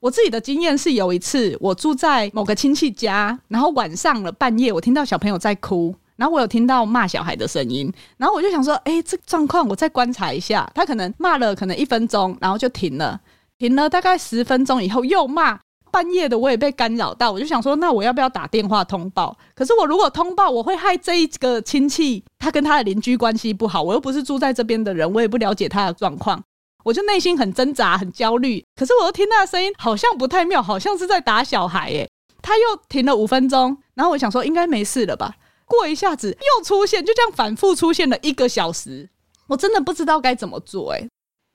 [0.00, 5.94] 我自己的经验是有一次我住在某个亲戚家，然后晚上了半夜，我听到小朋友在哭。
[6.16, 10.70] 然后我有听到骂小孩的声音，然后我就想说，哎，这状况我再观察一下。
[10.74, 13.18] 他可能骂了可能一分钟，然后就停了，
[13.58, 15.58] 停了大概十分钟以后又骂。
[15.90, 19.36] 半夜的我也被干扰到，我就想说，那我要不要打电话通报？
[19.54, 26.40] 可是我如果通报，我会害这一个亲戚他跟他的邻居关系不好，我又不是住在这边的人，我也不了解他的状况，
[26.82, 28.64] 我就内心很挣扎、很焦虑。
[28.76, 31.90] 可是我又听他的声音好像不太妙，好像是在打小孩。
[31.90, 32.08] 耶，
[32.42, 35.34] 他又停了五分钟，然后我想说，应该没事了吧。
[35.66, 39.08] 过一下子又出现，就这样反复出现了一个小时，
[39.46, 40.92] 我真的不知道该怎么做。
[40.92, 41.08] 哎，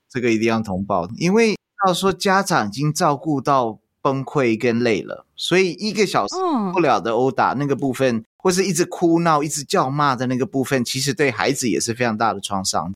[0.09, 6.35] 这个一定要通报，因为要说家长已经照顾到崩溃跟累了，所以一个小时
[6.71, 12.93] 不了的殴打那个部分，或是一直哭闹、一直叫骂的那个部分，其实对孩子也是非常大的创伤。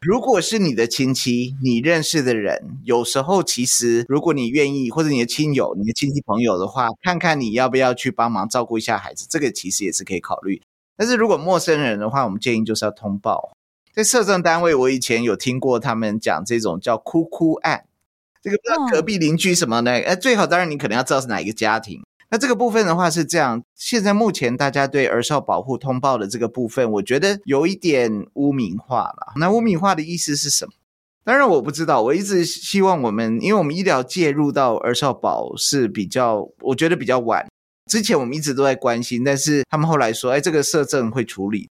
[0.00, 10.62] 如果是你的亲戚，你认识的人，有时候其实如果你愿意，或者你的亲友、你的亲戚朋友的话，看看你要不要去帮忙照顾一下孩子，这个其实也是可以考虑。
[10.96, 13.52] 但是如果陌生人的话，我们建议就是要通报。
[13.92, 17.84] 在社政单位，我以前有听过他们讲这种叫“哭哭案”，
[18.40, 19.90] 这个不知道隔壁邻居什么呢？
[19.90, 22.02] 哎，最好当然你可能要知道是哪一个家庭。
[22.32, 29.32] 那这个部分的话是这样，现在目前大家对儿少保护通报的这个部分，我觉得有一点污名化了。
[29.34, 30.72] 那污名化的意思是什么？
[31.24, 32.02] 当然我不知道。
[32.02, 37.46] 我一直希望我们，因为我们医疗介入到儿少保是比较，我觉得比较晚。
[37.90, 41.68] 之前我们一直都在关心，但是他们后来说，哎，这个社政会处理。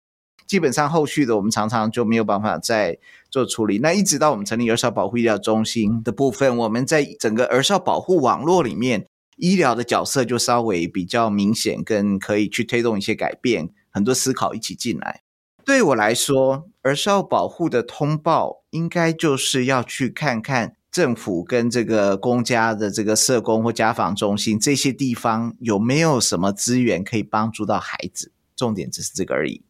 [0.48, 2.98] 基本上后续的我们常常就没有办法再
[3.30, 3.78] 做处理。
[3.78, 9.06] 那一直到我们成立儿少保护医疗中心的部分，我们在整个儿少保护网络里面。
[9.38, 15.22] 医疗的角色就稍微比较明显，跟可以去推动一些改变，很多思考一起进来。
[15.64, 29.62] 对我来说，儿少保护的通报应该就是要去看看政府跟这个公家的这个社工或家访中心这些地方有没有什么资源可以帮助到孩子，重点只是这个而已。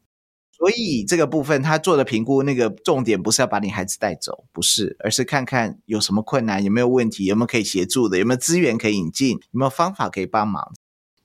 [0.57, 10.73] 所以这个部分他做的评估，那个重点不是要把你孩子带走，不是，而是看看有什么困难，有没有问题，有没有可以协助的，有没有资源可以引进，有没有方法可以帮忙。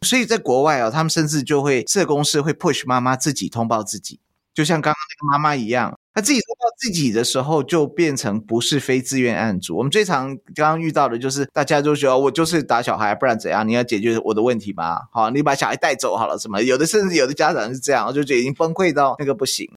[0.03, 4.21] 所以在国外哦，他们甚至就会社工师会 push 妈妈自己通报自己，
[4.53, 5.99] 就像刚刚那个妈妈一样。
[6.14, 9.77] 他自己说到自己的时候，就变成不是非自愿案主。
[9.77, 13.66] 我们最常刚刚遇到的就是，大家都说我就是打小孩，不然怎样？
[13.66, 14.98] 你要解决我的问题吗？
[15.11, 16.62] 好，你把小孩带走好了，什么？
[16.62, 19.70] 有的甚至有的家长是这样，就觉得已经崩溃到那个不行。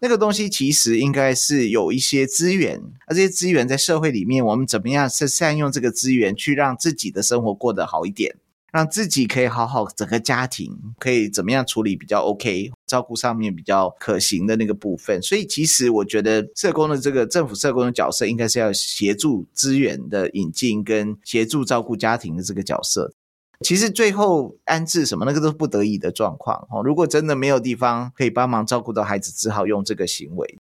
[0.00, 8.36] 那个东西其实应该是有一些资源，而这些资源在社会里面，我们怎么样是善用这个资源，去让自己的生活过得好一点。
[8.70, 15.22] 让自己可以好好，整个家庭可以怎么样处理比较 OK，照顾上面比较可行的那个部分。
[15.22, 23.12] 所以其实我觉得社工的这个政府社工的角色，应该是要协助资源的引进跟协助照顾家庭的这个角色。
[23.60, 26.82] 其实最后安置什么，那个都是不得已的状况哦。
[26.82, 30.58] 如果真的没有地方可以帮忙照顾到孩子，只好用这个行为。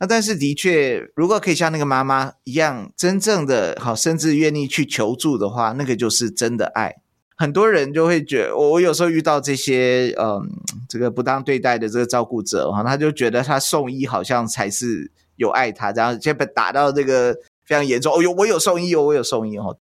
[0.00, 6.99] 那但是的确，如果可以像那个妈妈一样，真正的好，甚至愿意去求助的话，那个就是真的爱。
[7.40, 10.46] 很多人就会觉，我我有时候遇到这些嗯，
[10.86, 18.14] 这个不当对待的这个照顾者哈，他就觉得他送医好像才是有爱他，然后先被打到这个非常严重。
[18.14, 19.78] 哦，呦我有送医哦，我有送医哦。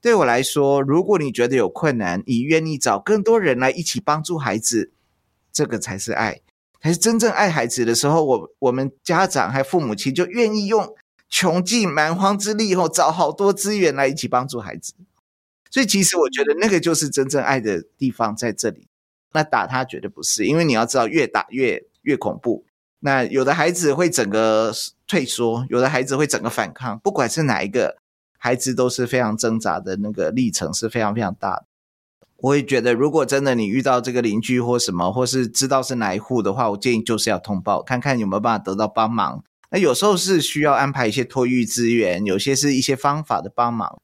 [0.00, 4.92] 对我来说，如果你觉得有困难，你愿意找更多人来一起帮助孩子，
[5.52, 6.40] 这个才是爱，
[6.80, 8.24] 才是真正爱孩子的时候。
[8.24, 10.94] 我我们家长还父母亲就愿意用
[11.28, 14.94] 穷尽蛮荒之力后，找好多资源来一起帮助孩子。
[15.70, 18.88] 所以其实我觉得那个就是真正爱的地方在这里。
[19.32, 22.64] 那打他绝对不是，因为你要知道越打越越恐怖。
[22.98, 24.72] 那有的孩子会整个
[25.06, 26.98] 退缩，有的孩子会整个反抗。
[26.98, 27.96] 不管是哪一个
[28.36, 31.64] 孩子，都是非常挣扎的那个历程是非常非常大的。
[32.38, 39.44] 我也觉得，如果真的你遇到这个邻居或什么，或是知道是哪一户的话，我建议就是要通报，看看有没有办法得到帮忙。
[39.70, 44.00] 那有时候是需要安排一些托育资源，有些是一些方法的帮忙。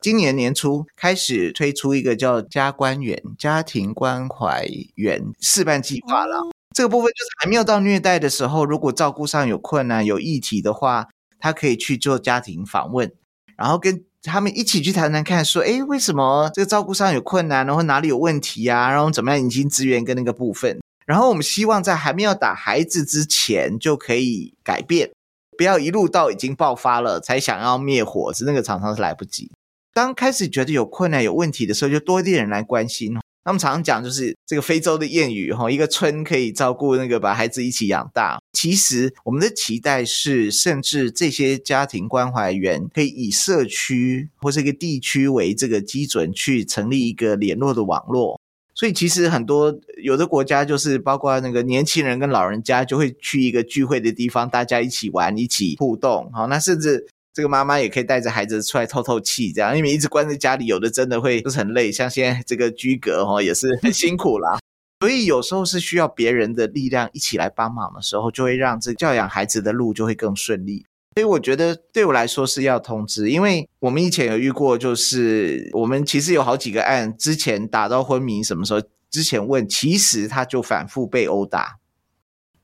[0.00, 6.38] 今年年初开始推出一个叫“家关员”家庭关怀员示范计划了。
[6.74, 11.08] 这个部分就是还没有到虐待的时候，如果照顾上有困难、有议题的话，
[11.38, 13.12] 他可以去做家庭访问，
[13.58, 18.90] 然后跟他们一起去谈谈看，说：“诶，为什么这个照顾上有困难，然后哪里有问题啊？
[18.90, 20.80] 然后怎么样引进资源跟那个部分？
[21.04, 25.10] 然后我们希望在还没有打孩子之前就可以改变，
[25.58, 29.50] 不要一路到已经爆发了才想要灭火，是那个常常是来不及。”
[29.92, 33.16] 当开始觉得有困难、有问题的时候，就多一点人来关心。
[33.42, 38.38] 他们常常讲，就是这个非洲的谚语哈，一个村可以照顾那个把孩子一起养大。
[38.52, 48.38] 其实我们的期待是，甚至这些家庭关怀员可以以社区或是一个地区为这个基准，去成立一个联络的网络。
[48.74, 56.30] 所以其实很多有的国家就是包括那个年轻人跟老人家就会去一个聚会的地方，大家一起玩、一起互动。
[56.32, 57.08] 好，那甚至。
[57.40, 64.58] 这个妈妈也可以带着孩子出来透透气，这样，因为一直关在家里，有的真的会就是很累，像现在这个居隔哈，也是很辛苦啦。
[65.00, 70.84] 所以有时候是需要别人的力量一起来帮忙的时候，就会让这教养孩子的路就会更顺利。
[71.14, 81.78] 所以我觉得对我来说是要通知，因为我们以前有遇过，就是我们其实有好几个案，之前打到昏迷，什么时候之前问，其实他就反复被殴打。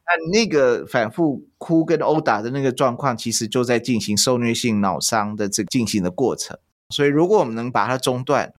[0.07, 6.57] 那那个反复哭跟殴打的那个状况，其实就在进行受虐性脑伤的这个进行的过程。
[6.95, 8.55] 所以，如果我们能把它中断，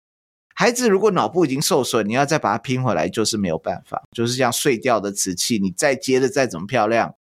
[0.54, 4.04] 孩子如果脑部已经受损，你要再把它拼回来，就是没有办法。
[4.12, 7.16] 就是像碎掉的瓷器，你再接的再怎么漂亮，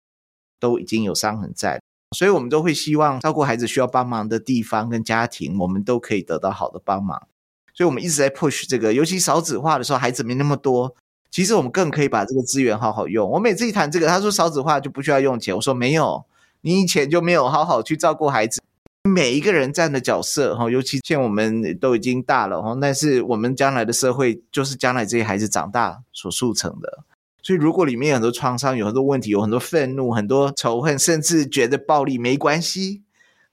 [0.59, 1.79] 都已经有伤痕在。
[2.15, 7.27] 所以我们都会希望照顾孩子需要帮忙的地方跟家庭，我们都可以得到好的帮忙。
[7.73, 10.95] 所以我们一直在 push 这个，尤其少子化的时候，孩子没那么多，
[11.29, 13.29] 其实我们更可以把这个资源好好用。
[13.29, 16.25] 我每次一谈这个，他说少子化就不需要用钱，我说没有，
[16.61, 18.61] 你以前就没有好好去照顾孩子。
[19.03, 26.99] 每一个人站的角色哈，尤其像我们都已经大了哈，但是我们将来的社会就是将来这些孩子长大所塑成的。
[27.41, 33.03] 所以如果里面有很多创伤，有很多问题，有很多愤怒，很多仇恨，甚至觉得暴力没关系，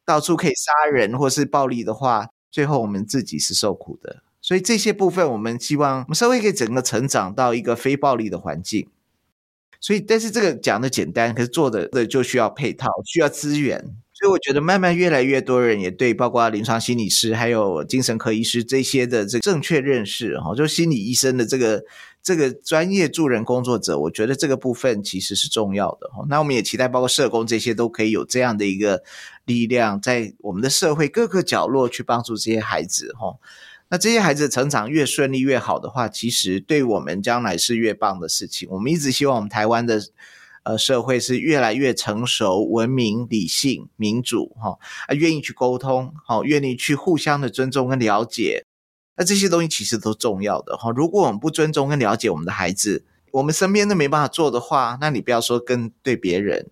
[0.04, 4.22] 到处可以杀人或是暴力的话，最后我们自己是受苦的。
[4.44, 8.87] 所以这些部分，我们希望我们社会可以整个成长到一个非暴力的环境。
[9.80, 13.96] 所以，但是这个讲的简单，可是做的的就需要配套，需要资源。
[14.12, 21.83] 所以我觉得慢慢越来越多人也对，包括临床心理师还有精神科医师这些的这正确认识哈，就心理医生的这个
[22.22, 26.22] 这个专业助人工作者，我觉得这个部分其实是重要的哈。
[26.28, 29.02] 那我们也期待，包括社工这些都可以有这样的一个
[29.46, 33.38] 力量，在我们的社会各个角落去帮助这些孩子哈。
[33.94, 38.68] 那这些孩子成长越顺利越好的话，其实对我们将来是越棒的事情。
[38.72, 40.02] 我们一直希望我们台湾的。
[40.64, 48.64] 呃，社会是越来越成熟、文明、理性、民主，哈啊，愿意去沟通，好，愿意去互相的尊重跟了解，
[49.18, 50.90] 那这些东西其实都重要的，哈。
[50.90, 56.70] 如果我们不尊重跟了解我们的孩子，我们身边都没办法做的话，那你不要说跟对别人。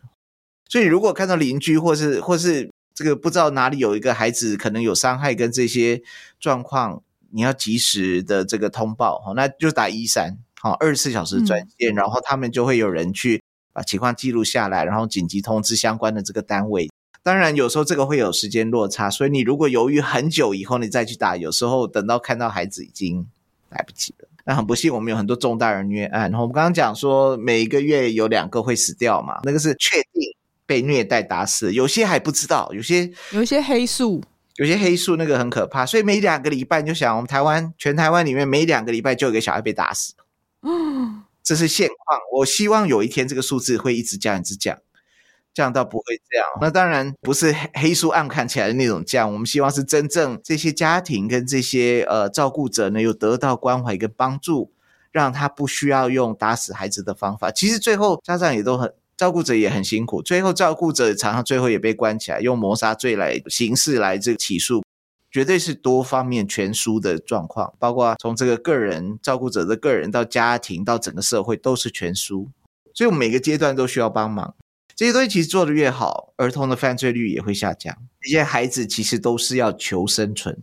[0.70, 6.00] 所以，如果看到邻居或是或是这个不知道哪里有一个孩子可能有伤害跟这些
[6.40, 13.42] 状况，你要及时的这个通报，哈，那就打一三，好，二十四小时专线，嗯，然后他们就会有人去。
[13.74, 16.90] 把情况记录下来，然后紧急通知相关的这个单位。
[17.22, 23.26] 当然，有时候这个会有时间落差，所以你如果犹豫很久以后你再去打，有时候等到看到孩子已经
[23.70, 24.28] 来不及了。
[24.44, 26.30] 那很不幸，我们有很多重大人虐案。
[26.30, 30.22] 然后我们刚刚讲说，每一个月有两个会死掉嘛，那个是确定
[30.66, 34.22] 被虐待打死，有些还不知道，有些有一些黑数，
[34.56, 35.84] 有些黑数那个很可怕。
[35.86, 40.14] 所以每两个礼拜你就想，我们台湾全台湾里面每两个礼拜就有一个小孩被打死。
[40.62, 41.24] 嗯。
[41.44, 44.78] 这是现况，我希望有一天这个数字会一直降，一直降，
[45.52, 46.46] 降到不会这样。
[46.60, 54.72] 那当然不是黑书暗看起来的那种降，我们希望是真正这些家庭跟这些呃照顾者呢有得到关怀跟帮助，
[55.10, 57.50] 让他不需要用打死孩子的方法。
[57.50, 64.82] 其实最后家长也都很，照顾者也很辛苦，最后照顾者常常最后也被关起来，用谋杀罪来刑事来这个起诉。
[65.30, 72.50] 绝对是多方面全输的状况，包括从这个个人照顾者的个人到家庭到整个社会都是全输，
[72.92, 74.54] 所以我们每个阶段都需要帮忙。
[74.94, 77.96] 这些东西其实做得越好，儿童的犯罪率也会下降。
[78.20, 80.62] 这些孩子其实都是要求生存。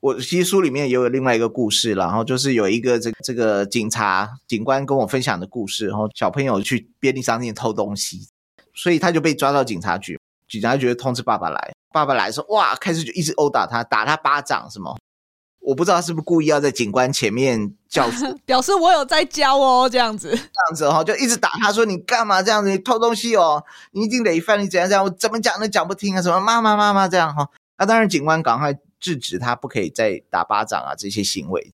[0.00, 8.28] 我其实书里面也有另外一个故事，然后就是有一个这个、这个警察警官跟我分享的故事，然后小朋友去便利商店偷东西，
[8.72, 11.72] 所以他就被抓到警察局，警察局通知爸爸来。
[11.92, 14.96] 爸爸来说，哇，开始就一直殴打他，打他巴掌，什么？
[15.60, 18.08] 我不知道他是不是故意要在警官前面教，
[18.46, 22.70] 表示我有在教哦，这样子，这样子哈，就一直打他，说你干嘛这样子？
[22.70, 25.04] 你偷东西哦，你一定得犯，你怎样怎样？
[25.04, 26.22] 我怎么讲都讲不听啊？
[26.22, 27.48] 什么妈妈妈妈这样哈？
[27.76, 31.72] 那当然，警官赶快制止他，不可以再打巴掌啊，这些行为，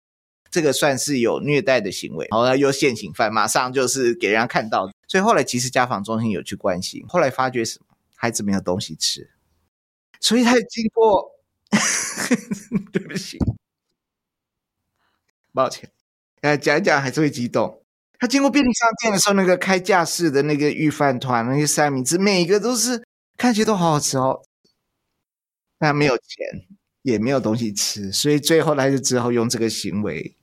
[0.50, 4.90] 这个算是有虐待的行为，然后又现行犯，马上就是给人家看到。
[5.08, 7.86] 所以后来其实家访中心有去关心，后来发觉什么？
[8.16, 9.32] 孩子没有东西吃。
[10.20, 11.32] 所以他经过，
[12.92, 13.38] 对不起，
[15.54, 15.90] 抱歉，
[16.42, 17.82] 呃，讲一讲还是会激动。
[18.20, 23.02] 他经过便利商店的时候，那个开架式的那个御饭团，那些三明治，每一个都是
[23.38, 24.42] 看起来都好好吃哦。
[25.78, 26.68] 但没有钱，
[27.02, 30.36] 也没有东西吃，所以最后他就只好用这个行为。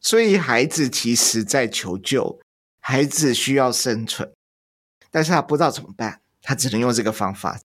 [0.00, 2.38] 所以孩子其实在求救，
[2.80, 4.32] 孩子需要生存，
[5.10, 7.60] 但是他不知道怎么办，他只能用这个方法。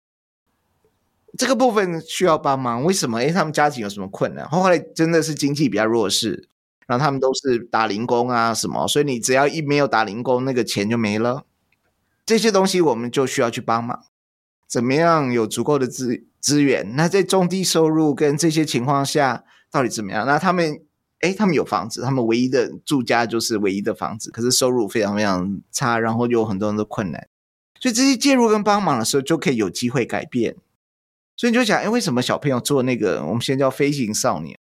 [1.38, 3.22] 这个部分需要帮忙，为什么？
[3.22, 4.48] 因为，他们家庭有什么困难？
[4.50, 6.50] 后来真的是经济比较弱势，
[6.88, 11.46] 然后他们都是打零工啊什么，所以你只要一没有打零工，那个钱就没了。
[12.26, 14.06] 这些东西我们就需要去帮忙。
[14.70, 16.96] 怎么样有足够的资资源？
[16.96, 20.28] 那在中低收入跟这些情况下，到底怎么样？
[20.28, 20.80] 那他们，
[21.22, 27.28] 诶，他们有房子，他们唯一的住家就是唯一的房子，可是收入非常非常差，然后有很多人的困难，
[27.80, 30.56] 所以这些介入跟帮忙的时候，就可以有机会改变。
[31.36, 34.60] 所以你就想，哎，为什么小朋友做那个我们现在叫飞行少年，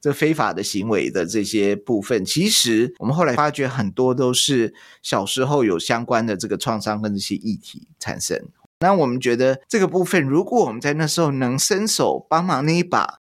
[0.00, 4.72] 这非法的行为的这些部分，其实我们后来发觉很多都是
[5.02, 8.48] 小时候有相关的这个创伤跟这些议题产生。
[8.82, 13.20] 那我们觉得这个部分，如果我们在那时候能伸手帮忙那一把，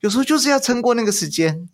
[0.00, 1.66] 有时候就是要撑过那个时间。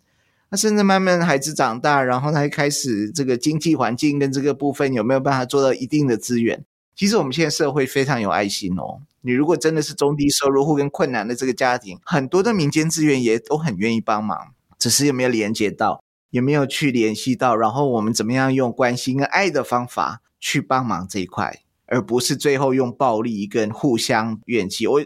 [0.49, 6.63] 那甚至慢慢孩子长大，然后他开始这个经济环境跟这个部分有没有办法做到一定的资源？
[6.95, 9.01] 其实我们现在社会非常有爱心哦。
[9.21, 21.63] 你如果真的是中低收入户跟困难的这个家庭，很多的民间资源也都很愿意帮忙，只是有没有连接到，有没有去联系到，然后我们怎么样用关心跟爱的方法去帮忙这一块，
[21.95, 24.85] 而不是最后用暴力跟互相怨气。
[24.85, 25.01] 我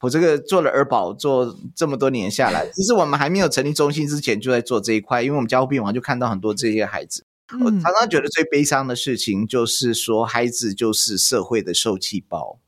[0.00, 7.24] 我这个做了儿保做这么多年下来，其实我们还没有成立中心之前就在做这一块，因为我们加护病房就看到很多这些孩子。
[7.64, 12.60] 我常常觉得最悲伤的事情就是说，孩子就是社会的受气包。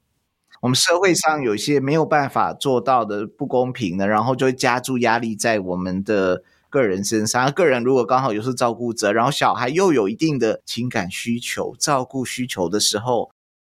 [0.63, 7.53] 我们社会上有一些没有办法做到的不公平的，然后就会加注压力在我们的个人身上。
[7.53, 13.31] 个人如果刚好又是照顾者，然后小孩又有一定的情感需求、照顾需求的时候，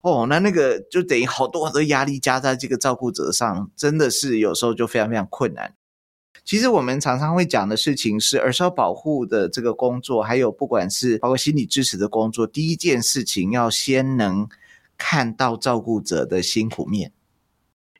[0.04, 5.76] 哦，那那个就等于好多好多压力加在这个照顾者上，真的是有时候就非常非常困难。
[6.43, 14.45] 其实我们常常会讲的事情是儿少保护的这个工作，还有不管是包括心理支持的工作，第一件事情要先能
[14.97, 17.14] 看到照顾者的辛苦面，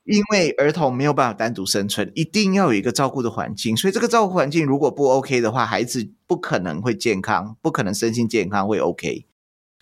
[0.04, 3.78] 因为儿童没有办法单独生存，一定要有一个照顾的环境。
[3.78, 9.26] 所以这个照顾环境如果不 OK 的话，孩子不可能会健康，不可能身心健康会 OK。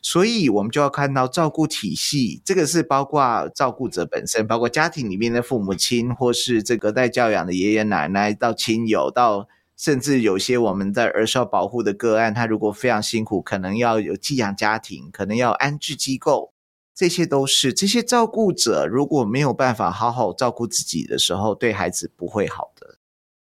[0.04, 9.48] 所以，我们就要看到照顾体系，这个是包括照顾者本身，包括家庭里面的父母亲，或是这个带教养的爷爷奶奶，到亲友，到
[9.78, 16.52] 甚至有些我们在儿少保护的个案，他如果非常辛苦，可能要有寄养家庭，可能要安置机构，
[16.96, 22.98] 这些都是这些照顾者如果没有办法好好照顾自己的时候，对孩子不会好的。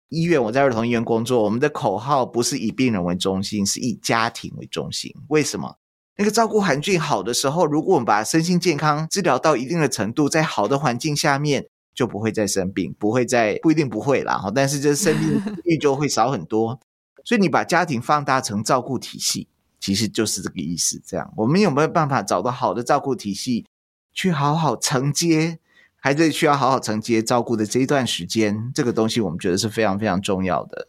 [0.07, 5.13] 医院，我在儿童医院工作，我们的口号不是以病人为中心，是以家庭为中心。
[5.27, 5.75] 为什么？
[6.17, 16.79] 那个照顾环境好的时候，如果我们把身心健康治疗到一定的程度，在好的环境下面就不会再生病，不会再不一定不会啦，哈，但是这生病率就会少很多。
[17.23, 19.47] 所以你把家庭放大成照顾体系，
[19.79, 20.99] 其实就是这个意思。
[21.05, 23.65] 这样，我们有没有办法找到好的照顾体系，
[24.13, 25.59] 去好好承接
[25.97, 28.71] 孩子需要好好承接照顾的这一段时间？
[28.73, 30.87] 这个东西我们觉得是非常非常重要的。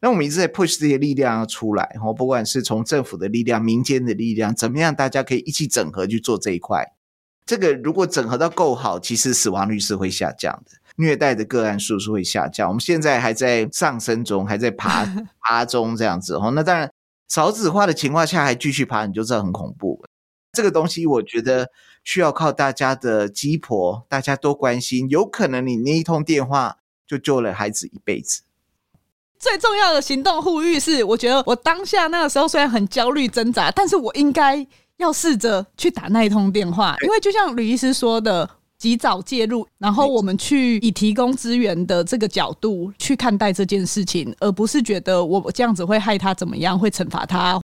[0.00, 6.94] 那我们一直在 push 这些力量要出来，哈，不管是从政府的力量、民间的力量，怎么样，大家可以一起整合去做这一块。
[7.44, 12.68] 这个如果整合到够好，其实死亡率是会下降的，虐待的个案数是会下降。
[12.68, 15.04] 我们现在还在上升中，还在爬
[15.40, 16.52] 爬中这样子，哦。
[16.54, 16.90] 那当然
[17.28, 20.02] 少子化的情况下还继续爬，你就知道很恐怖。
[20.52, 21.70] 这个东西我觉得
[22.04, 28.42] 需要靠大家的鸡婆，大家都关心，有可能你那一通电话就救了孩子一辈子。
[29.40, 34.64] 最重要的行动呼吁是，我觉得我当下那个时候虽然很焦虑挣扎，但是我应该
[34.98, 47.58] 要试着去打那一通电话，因为就像吕医师说的，及早介入，然后我们去以提供资源的这个角度去看待这件事情，而不是觉得我这样子会害他怎么样，会惩罚他。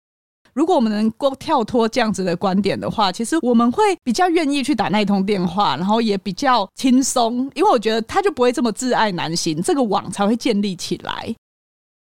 [0.54, 11.36] 如果我们能够跳脱这样子的观点的话，其实我们会比较愿意去打那一通电话，然后也比较轻松，因为我觉得他就不会这么自爱难行，这个网才会建立起来。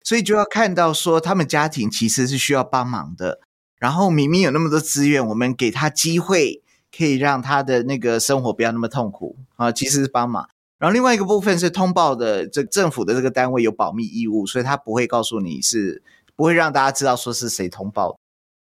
[0.06, 3.39] 所以就要看到说，他们家庭其实是需要帮忙的。
[3.80, 6.62] 然后明明有那么多资源，我们给他机会，
[6.95, 10.47] 可以让他的那个生活不要那么痛苦啊，其实是帮忙。
[10.78, 16.03] 然后另外一个部分是通报的，这政府的这个单位有保密义务，所以他不会告诉你是，
[16.36, 18.16] 不会让大家知道说是谁通报。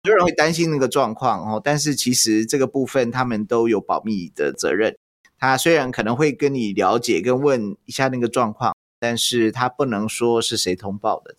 [0.02, 4.94] 有人会担心那个状况哦，但是其实这个部分他们都有保密的责任。
[5.38, 8.74] 他虽然可能会跟你了解跟问一下那个状况。
[9.00, 11.34] 但是他不能说是谁通报的，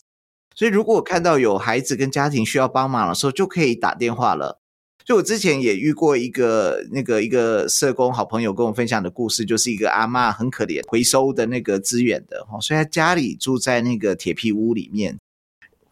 [0.56, 4.60] 所以如果我看到有孩子跟家庭需要帮忙的时候，就可以打电话了。
[5.04, 15.18] 就我之前也遇过一个那个一个社工好朋友跟我分享的故事，就是一个阿嬷很可怜，回收的那个资源的哦，所以他家里住在那个铁皮屋里面，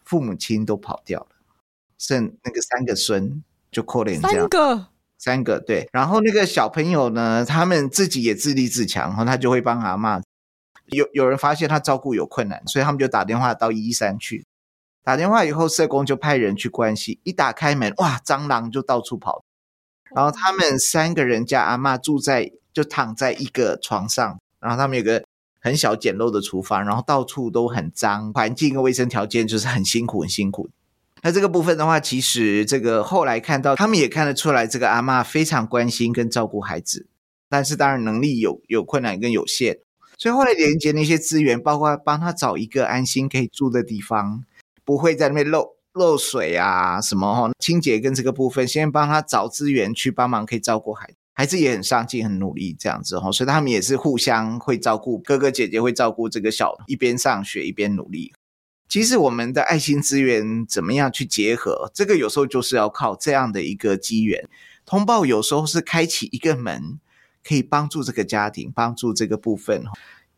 [0.03, 1.27] 父母亲都跑掉了，
[1.97, 10.21] 剩那个三个孙就可怜这样，三个三个对，然后那个小朋友呢，他们自己也自立自强，然后他就会帮阿嬷。
[10.91, 14.45] 有有人发现他照顾有困难，所以他们就打电话到一一三去。
[15.03, 17.19] 打电话以后，社工就派人去关心。
[17.23, 19.43] 一打开门，哇，蟑螂就到处跑。
[20.13, 25.23] 然后他们三个人家阿嬷住在就躺在一个床上，然后他们有个
[25.59, 30.69] 很小简陋的厨房，然后到处都很脏，环境跟卫生条件就是很辛苦很辛苦。
[31.21, 37.07] 那这个部分的话，其实这个后来看到他们也看得出来，这个阿嬷非常关心跟照顾孩子，
[37.49, 39.79] 但是当然能力有有困难跟有限。
[40.19, 44.43] 所以后来连接那些资源，包括帮他找一个安心可以住的地方，
[44.83, 58.33] 不会在那边漏漏水啊什么哈，清洁跟这个部分，先帮他找资源去帮忙，可以照顾孩，孩子也很上进很努力这样子哈，所以他们也是互相会照顾，哥哥姐姐会照顾这个小，一边上学一边努力。
[58.89, 64.49] 其实我们的爱心资源怎么样去结合，这个有时候就是要靠这样的一个机缘。
[64.85, 66.99] 通报有时候是开启一个门，
[67.43, 69.83] 可以帮助这个家庭，帮助这个部分，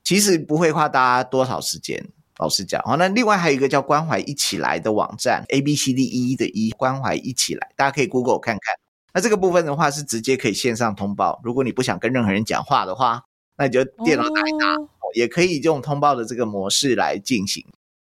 [0.03, 2.09] 其实不会花大家多少时间。
[2.37, 8.75] 老实讲，好，那另外还有一个叫关怀一起来的网站，A B C D E 的 E，关怀一起来，大家可以 Google 看看。
[9.13, 13.23] 那这个部分的话是直接可以线上通报，如果你不想跟任何人讲话的话，
[13.57, 17.63] 那你就电脑打一打，哦，也可以用通报的这个模式来进行。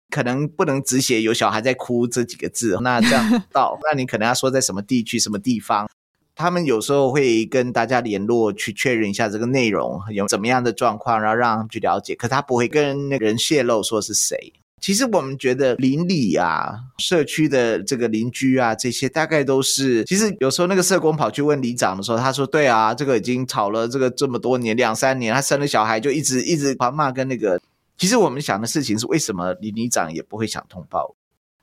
[0.10, 5.90] 可能不能只写有小孩在哭这几个字，那这样到， 那你可能要说在什么地区、什么地方。
[6.38, 12.14] 他们有时候会跟大家联络，去确认一下这个内容有怎么样的状况，然后让他们去了解。
[12.14, 14.54] 可他不会跟那个人泄露说是谁。
[14.80, 20.06] 其实我们觉得邻里啊、社区的这个邻居啊，这些大概都是。
[20.06, 27.60] 其实有时候那个社工跑去问里长的时候，他说：“对啊，这个已经吵了这个这么多年，两三年，他生了小孩就一直一直狂骂跟那个。”
[27.98, 31.16] 其实我们想的事情是，为什么里里长也不会想通报？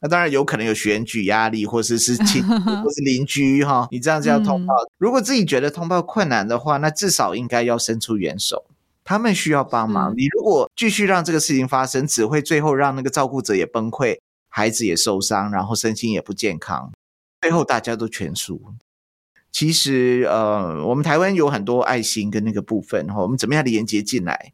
[0.05, 3.89] 那当然有可能有选举压力，或者是是 亲，或是邻居哈。
[3.91, 8.67] 你这样子要通报，如果自己觉得通报困难的话，那至少应该要伸出援手。
[9.03, 10.13] 他们需要帮忙。
[10.17, 14.19] 你如果继续让这个事情发生，只会最后让那个照顾者也崩溃，
[14.51, 16.93] 孩子也受伤，然后身心也不健康，
[17.41, 18.61] 最后大家都全输。
[19.53, 24.54] 其实呃，我们台湾有很多爱心跟那个部分哈，我们怎么样连接进来？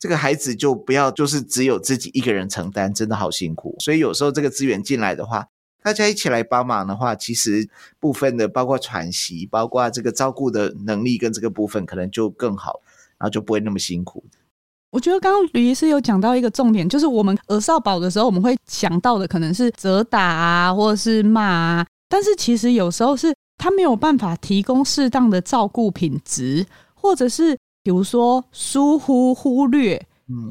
[0.00, 3.76] 这个孩子就不要就是只有自己一个人承担，真的好辛苦。
[3.80, 5.46] 所以有时候这个资源进来的话，
[5.82, 12.80] 大家一起来帮忙的话，其实部分的包括喘息，包括这个照顾的能力跟这个部分可能就更好，
[13.18, 14.24] 然后就不会那么辛苦。
[14.90, 27.58] 我觉得刚刚吕医师有讲到一个重点，就是我们儿少保的时候，我们会想到的可能是责打啊，或者是骂啊，但是其实有时候是他没有办法提供适当的照顾品质，或者是。
[27.82, 30.00] 比如说疏忽忽略，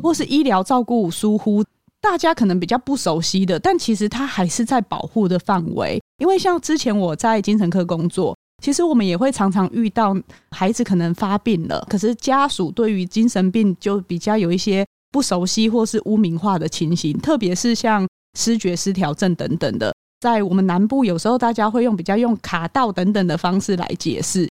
[0.01, 1.63] 或是医疗照顾疏忽，
[2.01, 6.01] 大家可能比较不熟悉的，但其实它还是在保护的范围。
[6.19, 10.15] 因为像之前我在精神科工作，其实我们也会常常遇到
[10.51, 18.07] 孩子可能发病了，可是家属对于精神病就比较有一些不熟悉或是污名化的情形，特别是像
[18.37, 24.49] 失觉失调症等等的，在我们南部有时候大家会用比较用卡道等等的方式来解释。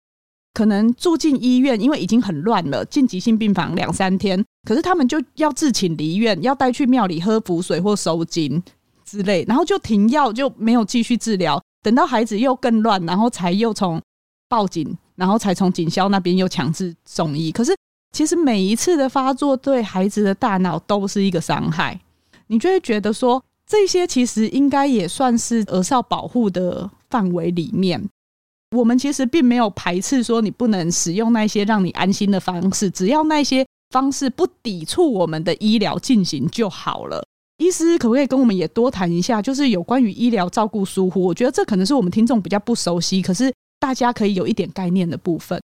[0.54, 8.62] 可能住进医院，因为已经很乱了，进急性病房两三天，可是他们就要自请离院，要带去庙里喝符水或收金
[9.06, 11.62] 之类，然后就停药，就没有继续治疗。
[11.84, 14.02] 等到孩子又更乱，然后才又从
[14.48, 17.52] 报警，然后才从警消那边又强制送医。
[17.52, 17.74] 可是
[18.12, 22.00] 其实每一次的发作对孩子的大脑都是一个伤害，
[22.48, 28.10] 你就会觉得说，这些其实应该也算是儿少保护的范围里面。
[28.76, 37.22] 我们其实并没有排斥说你不能使用那些让你安心的方式，只要那些方式不抵触我们的医疗进行就好了。
[37.58, 41.22] 医师可不可以跟我们也多谈一下，就是有关于医疗照顾疏忽？
[41.22, 45.62] 我觉得这可能是我们听众比较不熟悉，可是大家可以有一点概念的部分。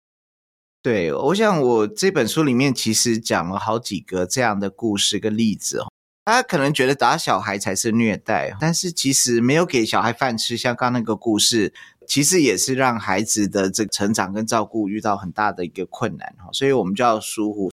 [0.83, 5.87] 对，我想我这本书里面其实讲了好几个这样的故事跟例子哦。
[6.25, 11.73] 大家可能觉得打小孩才是虐待，但是其实没有给小孩饭吃，像刚刚那个故事。
[12.07, 17.69] 其实也是让孩子的这个成长跟照顾遇到很大的一个困难哈，所以我们就要疏忽。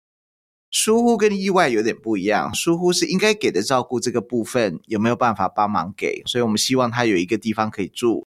[0.70, 8.26] 疏忽跟意外有点不一样，疏忽是应该给的照顾这个部分有没有办法帮忙给，所以我们希望他有一个地方可以住，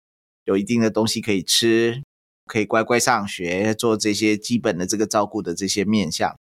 [0.47, 2.03] 有一定的东西可以吃，
[2.47, 6.35] 可以乖乖上学，做这些基本的这个照顾的这些面向。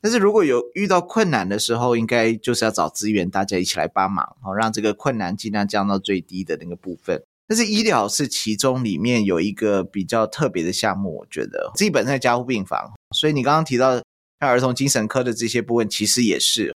[0.00, 7.22] 但是如果有遇到困难的时候，应该就是要找资源，大家一起来帮忙，好让这个困难尽量降到最低的那个部分。
[7.46, 13.96] 但是医疗是其中里面有一个比较特别的项目，我觉得自己本身在加护病房，所以你刚刚提到
[14.40, 16.74] 像儿童精神科的这些部分，其实也是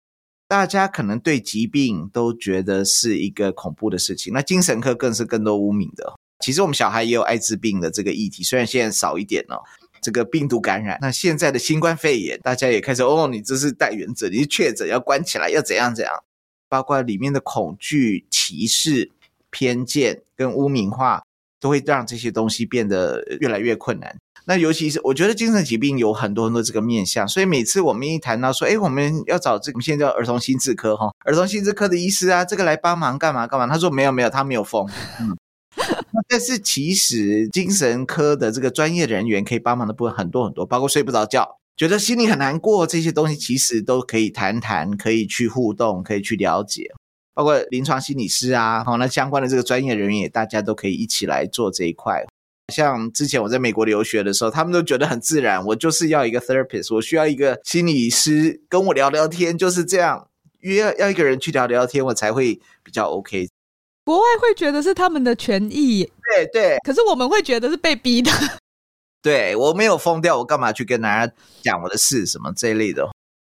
[0.48, 6.14] 大家可能对疾病都觉得是一个恐怖的事情，那精神科更是更多污名的。
[6.44, 9.62] 其实我们小孩也有艾滋病的这个议题，虽然现在少一点哦，
[10.02, 10.98] 这个病毒感染。
[11.00, 16.12] 那现在的新冠肺炎，大家也开始哦，你这是带原者，你是确诊要关起来，要怎样怎样，
[16.68, 19.12] 包括里面的恐惧、歧视。
[19.56, 21.22] 偏见跟污名化
[21.58, 24.14] 都会让这些东西变得越来越困难。
[24.44, 33.66] 那尤其是我觉得精神疾病有很多很多这个面向，所以每次我们一谈到说，哎，我们要找这个现在叫儿童心智科哈，儿童心智科的医师啊，这个来帮忙干嘛干嘛？
[33.66, 34.86] 他说没有没有，他没有疯。
[35.20, 35.34] 嗯，
[36.28, 46.92] 但是其实精神科的这个专业人员可以帮忙的部分很多很多，包括睡不着觉，觉得心里很难过，这些东西其实都可以谈谈，可以去互动，可以去了解。
[47.36, 52.24] 包括临床心理师啊，好，那相关的这个专业人员也大家都可以一起来做这一块。
[52.72, 60.26] 像之前我在美国留学的时候，他们都觉得很自然，我就是要一个 therapist，我需要一个心理师跟我聊聊天，就是这样。
[60.60, 63.46] 约要一个人去聊聊天，我才会比较 OK。
[64.02, 68.30] 国外会觉得是他们的权益，对对，可是我们会觉得是被逼的。
[69.20, 71.32] 对，我没有疯掉，我干嘛去跟大家
[71.62, 73.08] 讲我的事什么这一类的？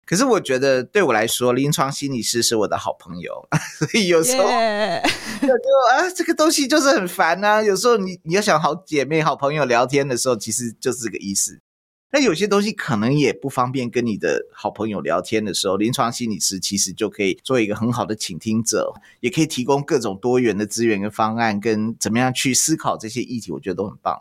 [0.09, 3.47] 可是我觉得对我来说，临床心理师是我的好朋友，
[3.79, 7.63] 所以有时候.就啊，这个东西就是很烦啊。
[7.63, 11.61] 有时候你你要想好姐妹、好朋友聊天的时候，其实就是这个意思。
[12.11, 24.19] 那有些东西可能也不方便跟你的好朋友聊天的时候，临床心理师其实就可以做一个很好的倾听者，也可以提供各种多元的资源跟方案，跟怎么样去思考这些议题，我觉得都很棒。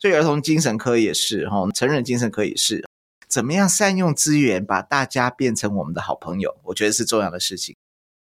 [0.00, 2.84] 所以儿童精神科也是哈，成人精神科也是，
[3.28, 7.76] 怎么样善用资源，把大家变成我们的好朋友，我觉得是重要的事情。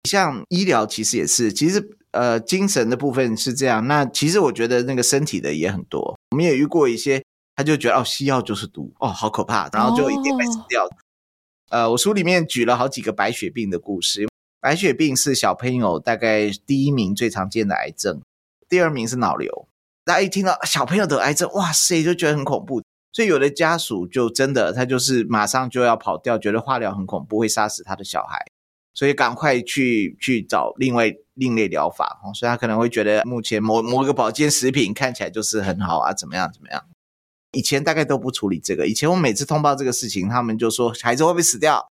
[0.10, 7.24] 像医疗其实也是，其实呃精神的部分是这样，那其实我觉得那个身体的也很多，我们也遇过一些。
[7.58, 10.84] 他就觉得哦，西药就是毒哦，好可怕，然后就一定会死掉。
[10.84, 10.92] Oh.
[11.70, 14.28] 呃，我书里面举了好几个白血病的故事。
[14.60, 18.22] 白血病是小朋友大概第一名最常见的癌症，
[18.68, 19.70] 第二名是脑瘤。
[20.04, 22.84] 大家一听到小朋友得癌症，哇塞，就觉得很恐怖。
[23.16, 28.46] 所以有的家属就真的，他就是马上就要跑掉，觉得化疗很恐怖，会杀死他的小孩，
[28.94, 32.20] 所以赶快去去找另外另类疗法。
[32.34, 36.84] 所以他可能会觉得目前某某个保健食品看起来就是很好啊，怎么样怎么样。
[37.54, 38.86] 以前大概都不处理这个。
[38.86, 41.90] 以前我每次通报这个事情，他们就说孩子会不会死掉？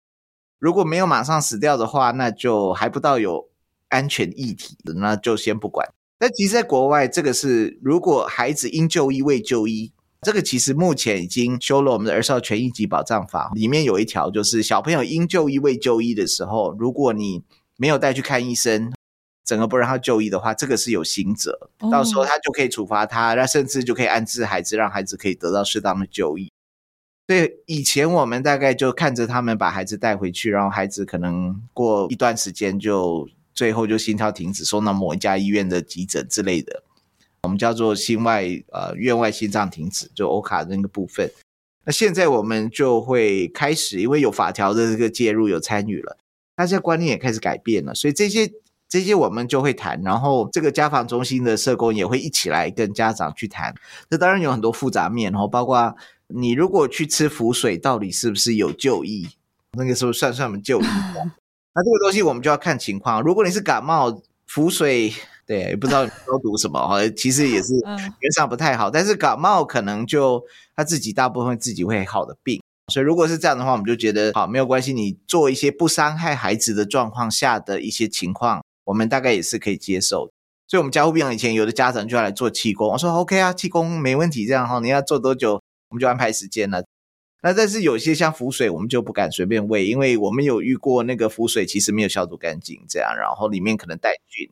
[0.59, 3.47] 如果没有马上死掉的话，那就还不到有
[3.87, 5.87] 安全议题，那就先不管。
[6.19, 9.92] 但其实，在国外，这个是如果孩子应就医未就医，
[10.23, 17.43] 这个其实目前已经修了我们的儿少权益及保障法，里面有一条就是小朋友因就医未就医的时候，如果你
[17.77, 18.91] 没有带去看医生。
[19.45, 23.49] 整个不让他就医的话，这个是有刑责，到时候他就可以处罚他，那、oh.
[23.49, 26.49] 甚至就可以安置孩子，让孩子可以得到适当的就医。
[27.27, 36.81] 所以以前我们大概就看着他们把孩子带回去，然后孩子可能过一段时间就最后就心跳停止，送到某一家医院的急诊之类的，
[37.43, 41.29] 我们叫做心外呃院外心脏停止，就欧卡的那个部分。
[41.85, 46.17] 那现在我们就会开始，因为有法条的这个介入有参与了，
[46.55, 48.51] 大家观念也开始改变了，所以这些。
[48.89, 53.73] 这些我们就会谈，然后这个家访中心的社工也会一起来跟家长去谈。
[54.07, 55.95] 这当然有很多复杂面，然后包括
[56.27, 59.27] 你如果去吃浮水，到底是不是有就医？
[59.75, 60.83] 那个时候算算我们就医？
[60.83, 63.19] 那这个东西我们就要看情况。
[63.23, 65.11] 如果你是感冒，浮水，
[65.45, 67.73] 对，也不知道都读什么，其实也是
[68.19, 68.89] 原上不太好。
[68.89, 70.43] 但是感冒可能就
[70.75, 74.93] 他自己大部分自己会好的病，所以如果是这样的话，我们就觉得好，没有关系。
[74.93, 78.61] 你做一些不伤害孩子的状况下的一些情况。
[78.85, 80.29] 我们大概也是可以接受，
[80.67, 85.53] 所以，我们加护病房以前有的家长就要来做气功，我说 OK 啊，气功没问题，这样哈，你要做多久，
[85.89, 86.83] 我们就安排时间了。
[87.41, 94.49] 那但是有些像浮水，我们就不敢随便喂，因为我们有遇过那个浮水其实没有消毒干净，这样，然后里面可能带菌，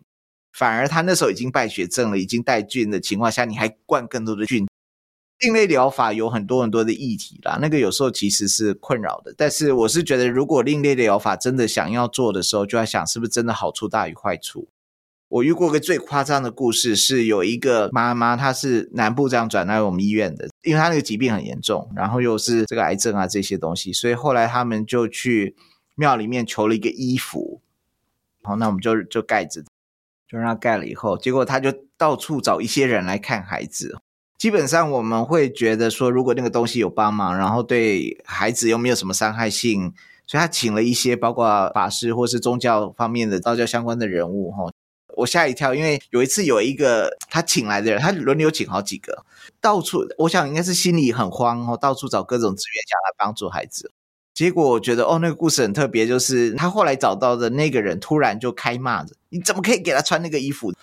[0.54, 4.68] 反而他那时候已经败血症了，已经带菌的情况下，你还灌更多的菌。
[5.39, 9.34] 另类疗法有很多很多的议题啦，那个有时候其实是困扰的。
[9.36, 14.68] 但是我是觉得，如果另类疗法真的想要做的时候，就要想是不是真的好处大于坏处。
[15.30, 25.56] 我遇过个最夸张的故事，是有一个妈妈，她是南部这样转来我们医院的，因为她那个疾病很严重，然后又是这个癌症啊这些东西，所以后来他们就去
[25.95, 27.62] 庙里面求了一个衣服，
[28.43, 29.64] 好，那我们就就盖着，
[30.32, 33.99] 就让他盖了以后，结果他就到处找一些人来看孩子。
[34.38, 39.93] 基本上我们会觉得说，如果那个东西有帮忙，然后对孩子又没有什么伤害性，
[40.25, 44.71] 所以他请了一些包括法师或是宗教方面的道教相关的人物哈。
[45.17, 49.25] 我吓一跳，因为有一次有一个他请来的人，他轮流请好几个，
[49.59, 53.91] 到处我想应该是心里很慌哦，到处找各种资源想来帮助孩子。
[54.42, 60.74] 结果我觉得哦，那个故事很特别，就是他后来找到的那个人突然就开骂着：“你怎么可以给他穿那个衣服？”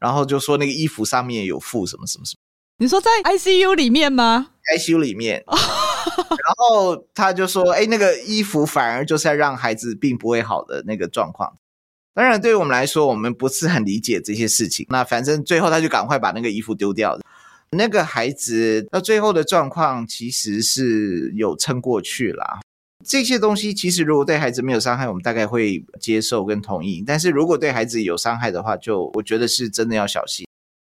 [0.00, 2.40] 然后就说那个衣服上面有附什么什么什么。
[2.78, 11.58] 你说在 ICU 里面吗？ICU 里面， 然后他就说：“哎，那个衣服反而就是要让孩子并不会好的那个状况。”
[12.16, 14.86] 当然，对于我们来说，我们不是很理解这些事情。
[14.88, 17.20] 那反正最后他就赶快把那个衣服丢掉了。
[17.68, 22.60] 那个孩子到最后的状况其实是有撑过去啦。
[23.06, 27.04] 这些东西其实如果对孩子没有伤害，我们大概会接受跟同意。
[27.06, 30.46] 但是如果对孩子有伤害的话，就我觉得是真的要小心。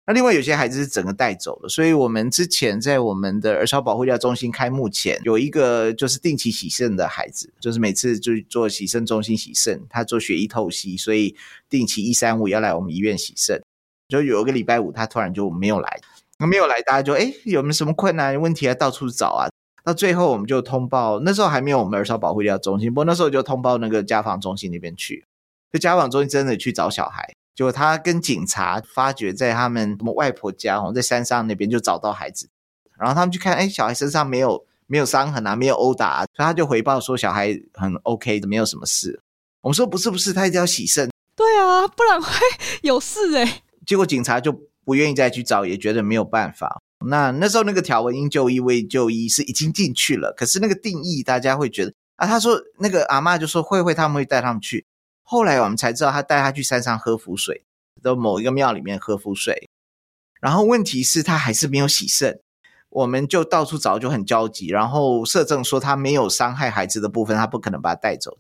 [0.08, 11.36] 那另外有些孩子是整个带走了，所以我们之前在我们的儿少保护教中心开幕前，有一个就是定期洗肾的孩子，就是每次就做洗肾中心洗肾，他做血液透析，所以
[11.68, 13.60] 定期一三五要来我们医院洗肾。
[14.08, 16.00] 就有一个礼拜五，他突然就没有来，
[16.38, 18.76] 没有来，大家就诶有没有什么困难问题啊？
[18.76, 19.50] 到处找啊，
[19.86, 25.24] 到最后我们就通报，那时候还没有我们儿少保护医疗中心，不过那时候就通报那个家访中心那边去。
[25.72, 32.50] 就家访中心真的去找小孩，结果他跟警察发觉在他们什么外婆家哦，在山上那边就找到孩子，
[32.98, 39.20] 然后他们去看，哎，小孩身上没有没有伤痕啊，没有殴打啊，所以他就回报说小孩很 OK 的，没有什么事。
[39.62, 41.10] 我们说不是不是，他一定要洗肾。
[41.36, 42.30] 对啊，不然会
[42.82, 43.62] 有事哎。
[43.86, 44.52] 结果警察就
[44.84, 46.82] 不愿意再去找，也觉得没有办法。
[47.08, 54.86] 那那时候那个条文因就医未就医是已经进去了，可是那个定义大家会觉得啊，他说那个阿嬷就说慧慧他们会带他们去，
[55.24, 57.64] 后来我们才知道他带他去山上喝符水，
[58.02, 59.70] 到某一个庙里面喝符水，
[60.40, 62.40] 然后问题是他还是没有洗肾，
[62.90, 68.38] 我们就到处找就很焦急，然后社政说他没有伤害孩子的部分，他不可能把他带走。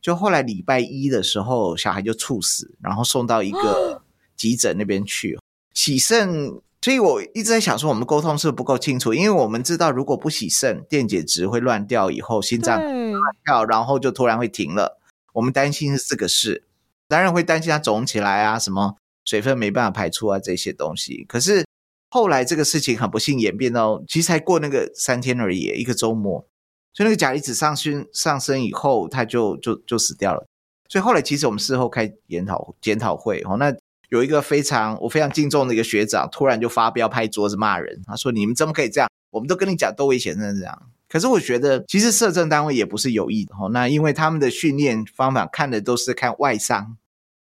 [0.00, 4.02] 就后来礼拜一的时候，小孩就猝死，然后送到一个
[4.36, 5.38] 急诊那边去
[5.72, 6.60] 洗肾。
[6.84, 9.14] 所以我一直在想说，我们沟通是不是不够清楚？
[9.14, 15.00] 因为我们知道，如果不洗肾，电解质会乱掉，以后心脏乱跳，然后就突然会停了。
[15.32, 16.64] 我们担心是这个事，
[17.08, 21.24] 当然会担心它肿起来啊，什么水分没办法排出啊这些东西。
[21.26, 21.64] 可是
[22.10, 26.46] 后来这个事情很不幸演变到，其实才过那个三天而已，一个周末。
[26.92, 30.44] 所以那个钾离子上升上升以后，它就就就死掉了。
[30.90, 33.74] 所以后来其实我们事后开研讨检讨会哦，那
[34.14, 39.10] 有一个非常我非常敬重的一个学长，突然就发飙拍桌子骂人，他说：“你们怎么可以这样？
[39.30, 46.96] 我们都跟你讲多危险，真的这样。”可是我觉得其实社政单位也不是有意的哦，那因为他们的训练方法看的都是看外伤，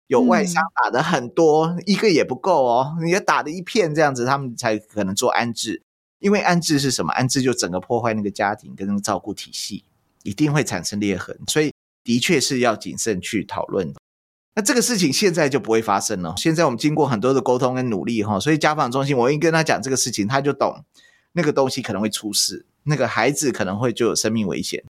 [0.07, 5.81] 有外伤打的很多，一个也不够哦，你要打的一片这样子，他们才可能做安置。
[6.19, 7.11] 因为安置是什么？
[7.11, 9.83] 安置就整个破坏那个家庭跟那个照顾体系，
[10.23, 11.73] 一定会产生裂痕，所以
[12.05, 13.93] 的确是要谨慎去讨论。
[14.55, 16.33] 那这个事情现在就不会发生了。
[16.37, 20.83] 现在我们经过很多的沟通跟努力哈，所以家访中心我一跟他讲这个事情，他就懂
[21.33, 24.83] 那个东西可能会出事，那个孩子可能会就有生命危险。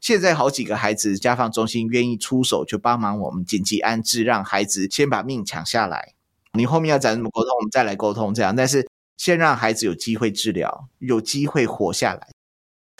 [0.00, 6.14] 现在好几个孩子家访中心愿意出手去帮忙我们紧急安置，让孩子先把命抢下来。
[6.52, 8.88] 你后面要讲什么沟通，我们再来沟通这样，但是。
[9.20, 12.28] 先让孩子有机会治疗，有机会活下来。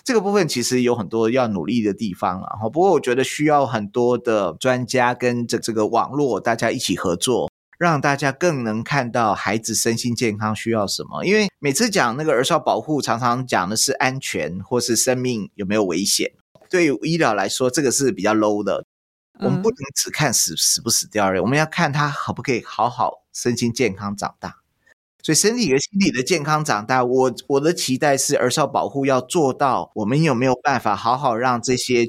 [0.05, 2.68] 这个部分其实有很多要努力的地方啊。
[2.68, 11.24] 不过我觉得需要很多的专家跟这这个网络大家一起合作，让大家更能看到孩子身心健康需要什么。
[11.24, 16.32] 因为每次讲那个儿少保护，常常讲的是安全或是生命有没有危险。
[16.68, 18.84] 对于医疗来说，这个是比较 low 的。
[19.40, 24.60] 我们不能只看死死不死掉而已，我们要看他可不可以好好身心健康长大。
[25.23, 32.07] 所以身体和心理的健康长大，我我的期待是儿少保护要做到，我们有没有办法好好让这些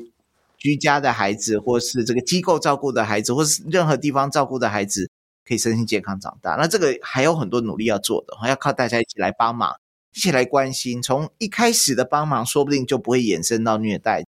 [0.57, 5.09] 居家的孩子，或是这个机构照顾的孩子，或是任何地方照顾的孩子，
[5.45, 6.55] 可以身心健康长大？
[6.55, 9.76] 那这个还有很多努力要做的，要靠大家一起来帮忙，
[10.16, 11.01] 一起来关心。
[11.01, 14.24] 从一开始的帮忙，说不定就不会衍生到虐待。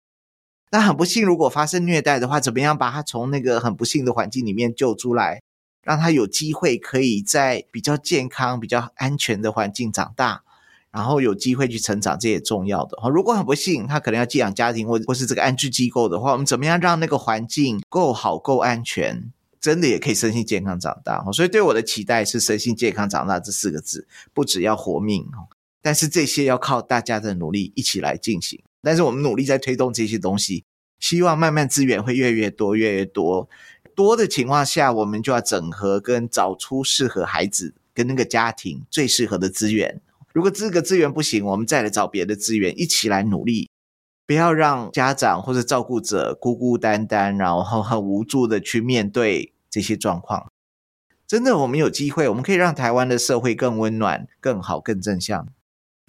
[0.70, 5.42] 那很不幸，如果发生虐待的话，怎么样把他从那个很不幸的环境里面救出来？
[5.82, 10.42] 让他有机会可以在比较健康、比较安全的环境长大，
[10.90, 12.96] 然后有机会去成长，这也重要的。
[13.10, 21.24] 如果很不幸，他可能要寄养家庭或或是这个安置机构的话，我们怎么样让那个环境够好、够安全，真的也可以身心健康长大？
[21.32, 25.26] 所以对我的期待是身心健康长大这四个字，不只要活命，
[25.80, 28.62] 但是这些要靠大家的努力一起来进行。
[28.82, 30.64] 但是我们努力在推动这些东西，
[31.00, 33.48] 希望慢慢资源会越来越多、越来越多。
[33.94, 40.00] 多的情况下，我们就要整合跟找出适合孩子跟那个家庭最适合的资源。
[40.32, 43.68] 如果这个资源不行，我们再来找别的资源，一起来努力，
[44.26, 50.50] 不要让家长或者照顾者孤孤单单，然后很无助的去面对这些状况。
[51.26, 55.46] 真的，我们有机会，我们可以让台湾的社会更温暖、更好、更正向。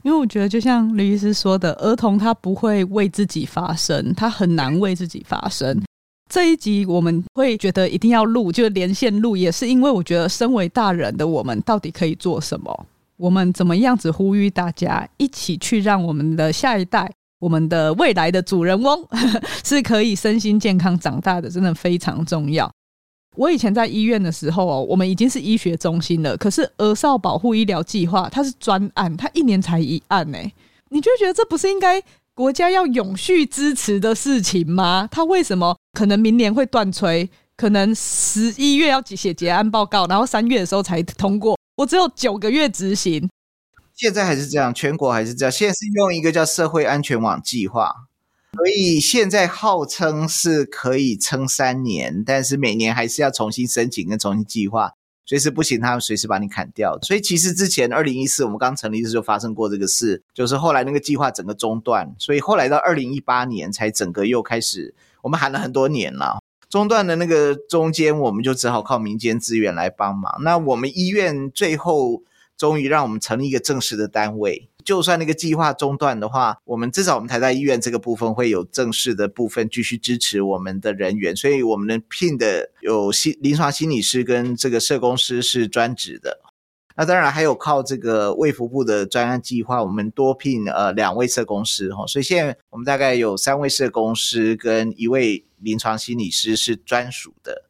[0.03, 5.81] 因为我觉得，就像吕医师说的，儿童他不会为自己发声，他很难为自己发声。
[6.34, 12.88] 这一集我们会觉得一定要录，就连线录，也是因为我觉得身为大人的我们到底可以做什么？
[13.17, 17.07] 我们怎么样子呼吁大家一起去让我们的下一代、
[17.38, 18.99] 我们的未来的主人翁
[19.63, 22.67] 是可以身心健康长大的，真的非常重要。
[23.36, 30.39] 我以前在医院的时候哦，我们已经是医学中心了，可是儿少保护医疗计划它是专案，它一年才一案呢，
[30.89, 32.01] 你就觉得这不是应该？
[32.36, 35.07] 国家要永续支持的事情吗？
[35.11, 37.29] 他为什么可能明年会断炊？
[37.55, 41.55] 可能十一月要写结案报告，然后三月的时候才通过。
[41.75, 43.29] 我只有九个月执行。
[43.93, 45.51] 现在还是这样，全国还是这样。
[45.51, 47.93] 现在是用一个叫社会安全网计划，
[48.53, 54.93] 所以现在号称是可以撑三年，但是每年还是要重新申请跟重新计划。
[55.26, 56.97] 随时不行，他随时把你砍掉。
[57.01, 64.93] 所以其实之前二零一四我们刚成立的时候就发生过这个事，就是后来那个计划整个中断，所以后来到二零一八年才整个又开始。
[65.21, 70.38] 我们喊了很多年了，中断的那个中间，我们就只好靠民间资源来帮忙。
[70.41, 72.24] 那我们医院最后
[72.57, 74.67] 终于让我们成立一个正式的单位。
[74.84, 86.39] 就算那个计划中断的话，我们至少我们台大医院这个部分会有正式的部分继续支持我们的人员，所以我们的聘的有心临床心理师跟这个社工师是专职的。
[86.95, 97.62] 那当然还有靠这个卫福部的专案计划，我们多聘呃两位社工师哈，所以现在我们大概有三位社工师跟一位临床心理师是专属的。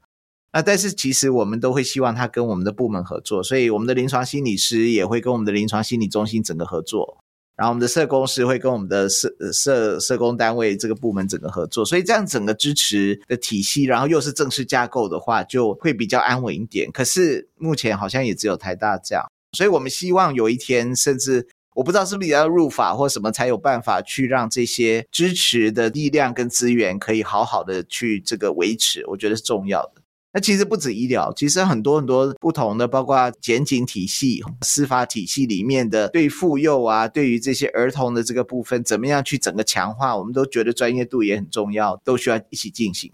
[0.54, 7.18] 那但是其实我们都会希望他跟我们的部门合作，所以我们的临床心理师也会跟我们的临床心理中心整个合作，
[7.58, 16.91] 然后我们的社工师会跟我们的社社社工单位这个部门整个合作，所以这样整个支持的体系，然后又是正式架构的话，就会比较安稳一点。
[16.91, 19.26] 可是目前好像也只有台大这样，
[19.58, 30.03] 所以我们希望有一天，甚至我不知道是不是也要入法或什么才有办法去让这些支持的力量跟资源可以好好的去这个维持，我觉得是重要的。
[30.36, 43.11] 那其实不止医疗，其实很多很多不同的，包括检警体系、司法体系里面的对妇幼啊，对于这些儿童的这个部分，怎么样去整个强化，我们都觉得专业度也很重要，都需要一起进行。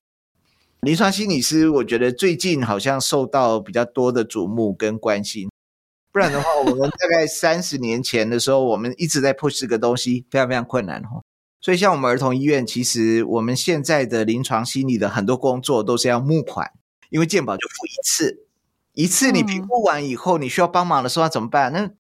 [0.80, 5.50] 临床心理师，我觉得最近好像受到比较多的瞩目跟关心，
[6.14, 11.22] 不然的话，我们大概三十年前的时候，我们一直在 push 这个东西，非常非常困难哈。
[11.60, 16.72] 所以像我们儿童医院，其实我们现在的临床心理的很多工作都是要募款。
[17.10, 18.46] 因为健保就付一次，
[18.94, 21.72] 一次你评估完以后，你需要帮忙的时候要怎么办？
[21.74, 21.92] 那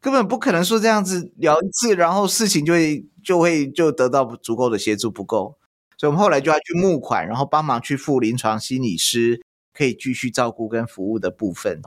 [0.00, 5.56] 根本不可能说这样子聊一次，然后事情就会就会就得到足够的协助不够，
[5.96, 9.42] 所以我们后来就要去募款，然后帮忙去付临床心理师
[9.72, 11.80] 可以继续照顾跟服务的部分。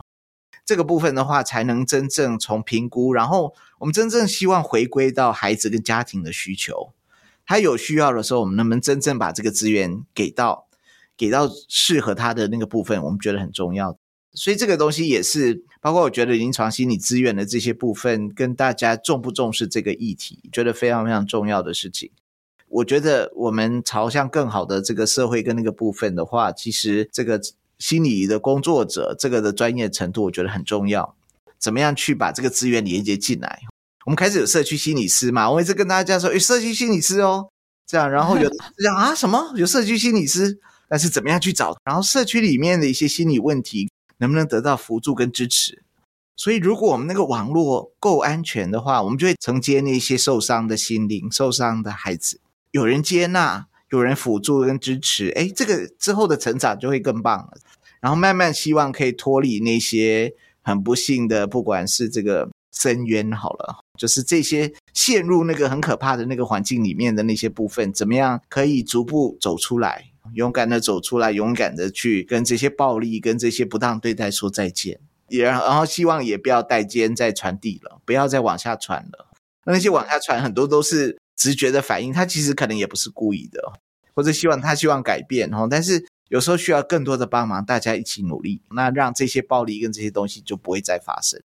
[0.65, 6.91] 这个部分的话，才能真正从评估，然后我们真正希望回归到孩子跟家庭的需求，
[7.45, 10.66] 他有需要的时候，我们能不能真正把这个资源给到？
[11.18, 13.97] 给到适合他的那个部分，我们觉得很重要，
[14.34, 22.11] 所以这个东西也是包括我觉得临床心理资源的这些部分，跟大家重不重视这个议题，觉得非常非常重要的事情。
[22.70, 27.41] 我觉得我们朝向更好的这个社会跟那个部分的话，其实这个
[27.80, 31.15] 心理的工作者这个的专业程度，我觉得很重要。
[31.57, 33.61] 怎么样去把这个资源连接进来？
[34.05, 35.49] 我们开始有社区心理师嘛？
[35.49, 37.49] 我一直跟大家说， 有社区心理师哦，
[37.88, 40.59] 这样，然后有这样啊什么有社区心理师？
[40.88, 41.78] 但是怎么样去找？
[41.84, 45.84] 然后社区里面的一些心理问题能不能得到辅助跟支持？
[46.36, 52.40] 所以如果我们那个网络够安全的话，我们就会承接那些受伤的心灵、受伤的孩子，
[52.72, 57.58] 有人接纳，有人辅助跟支持，诶，这个之后的成长就会更棒了。
[58.00, 70.12] 然后慢慢希望可以脱离那些很不幸的，不管是这个深渊好了，就是这些陷入那个很可怕的那个环境里面的那些部分，怎么样可以逐步走出来？
[70.34, 79.28] 勇敢的走出来，勇敢的去跟这些暴力、跟这些不当对待说再见，也然后希望也不要带肩再传递了，不要再往下传了。
[79.65, 83.61] 那些往下传很多都是直觉的反应，他其实可能也不是故意的，
[84.15, 91.41] 或者希望他希望改变哦，但是有时候需要更多的帮忙，大家一起努力，那让这些暴力跟这些东西就不会再发生。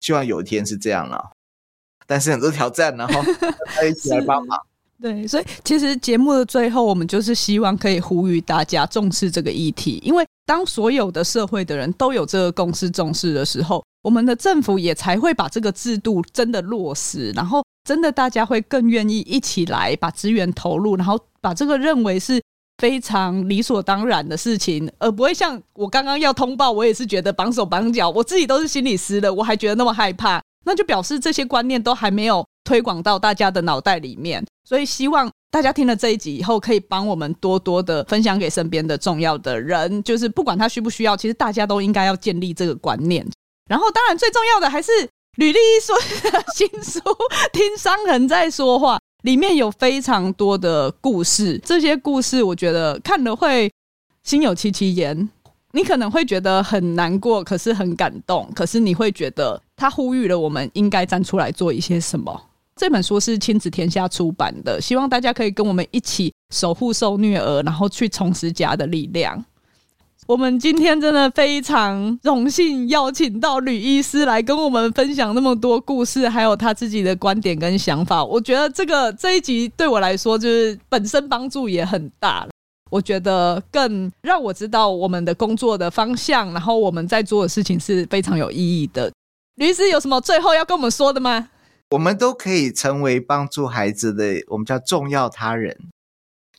[0.00, 1.32] 希望有一天是这样了，
[2.06, 3.22] 但是很多挑战，然后
[3.66, 4.58] 大家一起来帮忙。
[5.02, 22.40] 对，所以其实节目的最后，我们就是希望可以呼吁大家重视这个议题，因为当所有的社会的人都有这个共识重视的时候，我们的政府也才会把这个制度真的落实，然后真的大家会更愿意一起来把资源投入，然后把这个认为是
[22.78, 34.44] 非常理所当然的事情，而不会像我刚刚要通报，我也是觉得绑手绑脚，我自己都是心理师的，我还觉得那么害怕，那就表示这些观念都还没有推广到大家的脑袋里面。
[34.66, 43.24] 所以希望大家听了这一集以后，可以帮我们多多的分享给身边的重要的人，就是不管他需不需要，其实大家都应该要建立这个观念。
[43.68, 44.90] 然后，当然最重要的还是
[45.36, 45.96] 吕立一说
[46.30, 46.98] 的新书
[47.52, 53.70] 《听伤痕在说话》，里面有非常多的故事，这些故事我觉得看了会
[54.22, 55.28] 心有戚戚焉。
[55.72, 62.40] 你可能会觉得很难过，可是很感动，可是你会觉得他呼吁了我们应该站出来做一些什么。
[62.76, 69.44] 这本书是亲子天下出版的，希望大家可以跟我们一起守护受虐儿，然后去重拾家的力量。
[70.26, 78.24] 我们今天真的非常荣幸邀请到吕医师来跟我们分享那么多故事，还有他自己的观点跟想法。
[78.24, 82.46] 我觉得这个这一集对我来说，就是本身帮助也很大。
[82.90, 89.12] 我觉得更让我知道我们的工作的方向，然后我们在做的事情是非常有意义的。
[89.56, 91.50] 吕医师有什么最后要跟我们说的吗？
[91.94, 95.78] 我们都可以成为帮助孩子的，我们叫重要他人，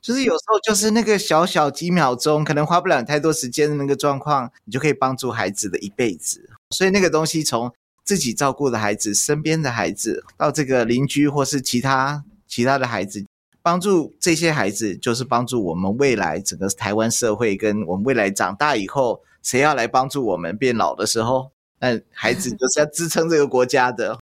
[0.02, 6.50] 就是有时候就是那个小小几秒钟，可能花不了太多时间的那个状况，你就可以帮助孩子的一辈子。
[6.70, 7.74] 所以那个东西从
[8.06, 13.26] 自己照顾的孩子、身边的孩子，到这个邻居或是其他其他的孩子，
[13.62, 24.18] 帮助这些孩子，就是帮助我们未来整个台湾社会，跟我们未来长大以后，谁要来帮助我们变老的时候，那孩子就是要支撑这个国家的，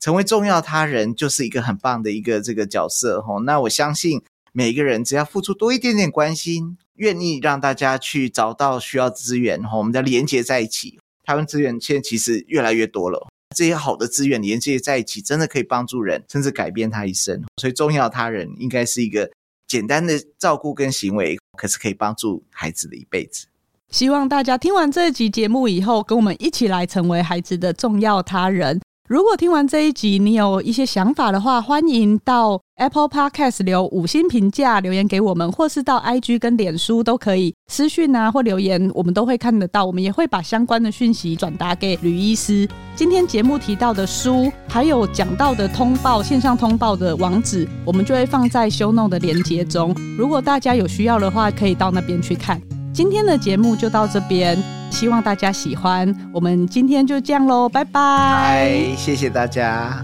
[0.00, 3.40] 成为重要他人，就是一个很棒的一个这个角色吼。
[3.40, 4.22] 那我相信
[4.52, 10.98] 每一个人只要付出多一点点关心，愿意让大家去找到需要资源吼，我们再连接在一起。
[11.24, 13.26] 台湾资源现在其实越来越多了，
[13.56, 17.42] 这些好的资源连接在一起，真的可以帮助人，甚至改变他一生。
[17.60, 19.28] 所以重要他人应该是一个
[19.66, 23.46] 简单的照顾跟行为，可是可以帮助孩子的一辈子。
[23.90, 28.80] 希望大家听完这集节目以后，跟我们一起来成为孩子的重要他人。
[29.08, 39.84] 如果听完这一集，你有一些想法的话，欢迎到 Apple Podcast 留五星评价，留言给我们，或是到 IG 跟脸书都可以私讯啊或留言，我们都会看得到。
[39.84, 42.68] 我们也会把相关的讯息转达给吕医师。
[42.96, 49.94] 今天节目提到的书，还有讲到的通报线上通报的网址，我们就会放在 Show Note 的连接中。
[50.18, 52.60] 如果大家有需要的话，可以到那边去看。
[52.96, 54.56] 今天的节目就到这边，
[54.90, 56.10] 希望大家喜欢。
[56.32, 58.00] 我们今天就这样喽，拜拜。
[58.00, 60.02] 嗨，谢谢大家。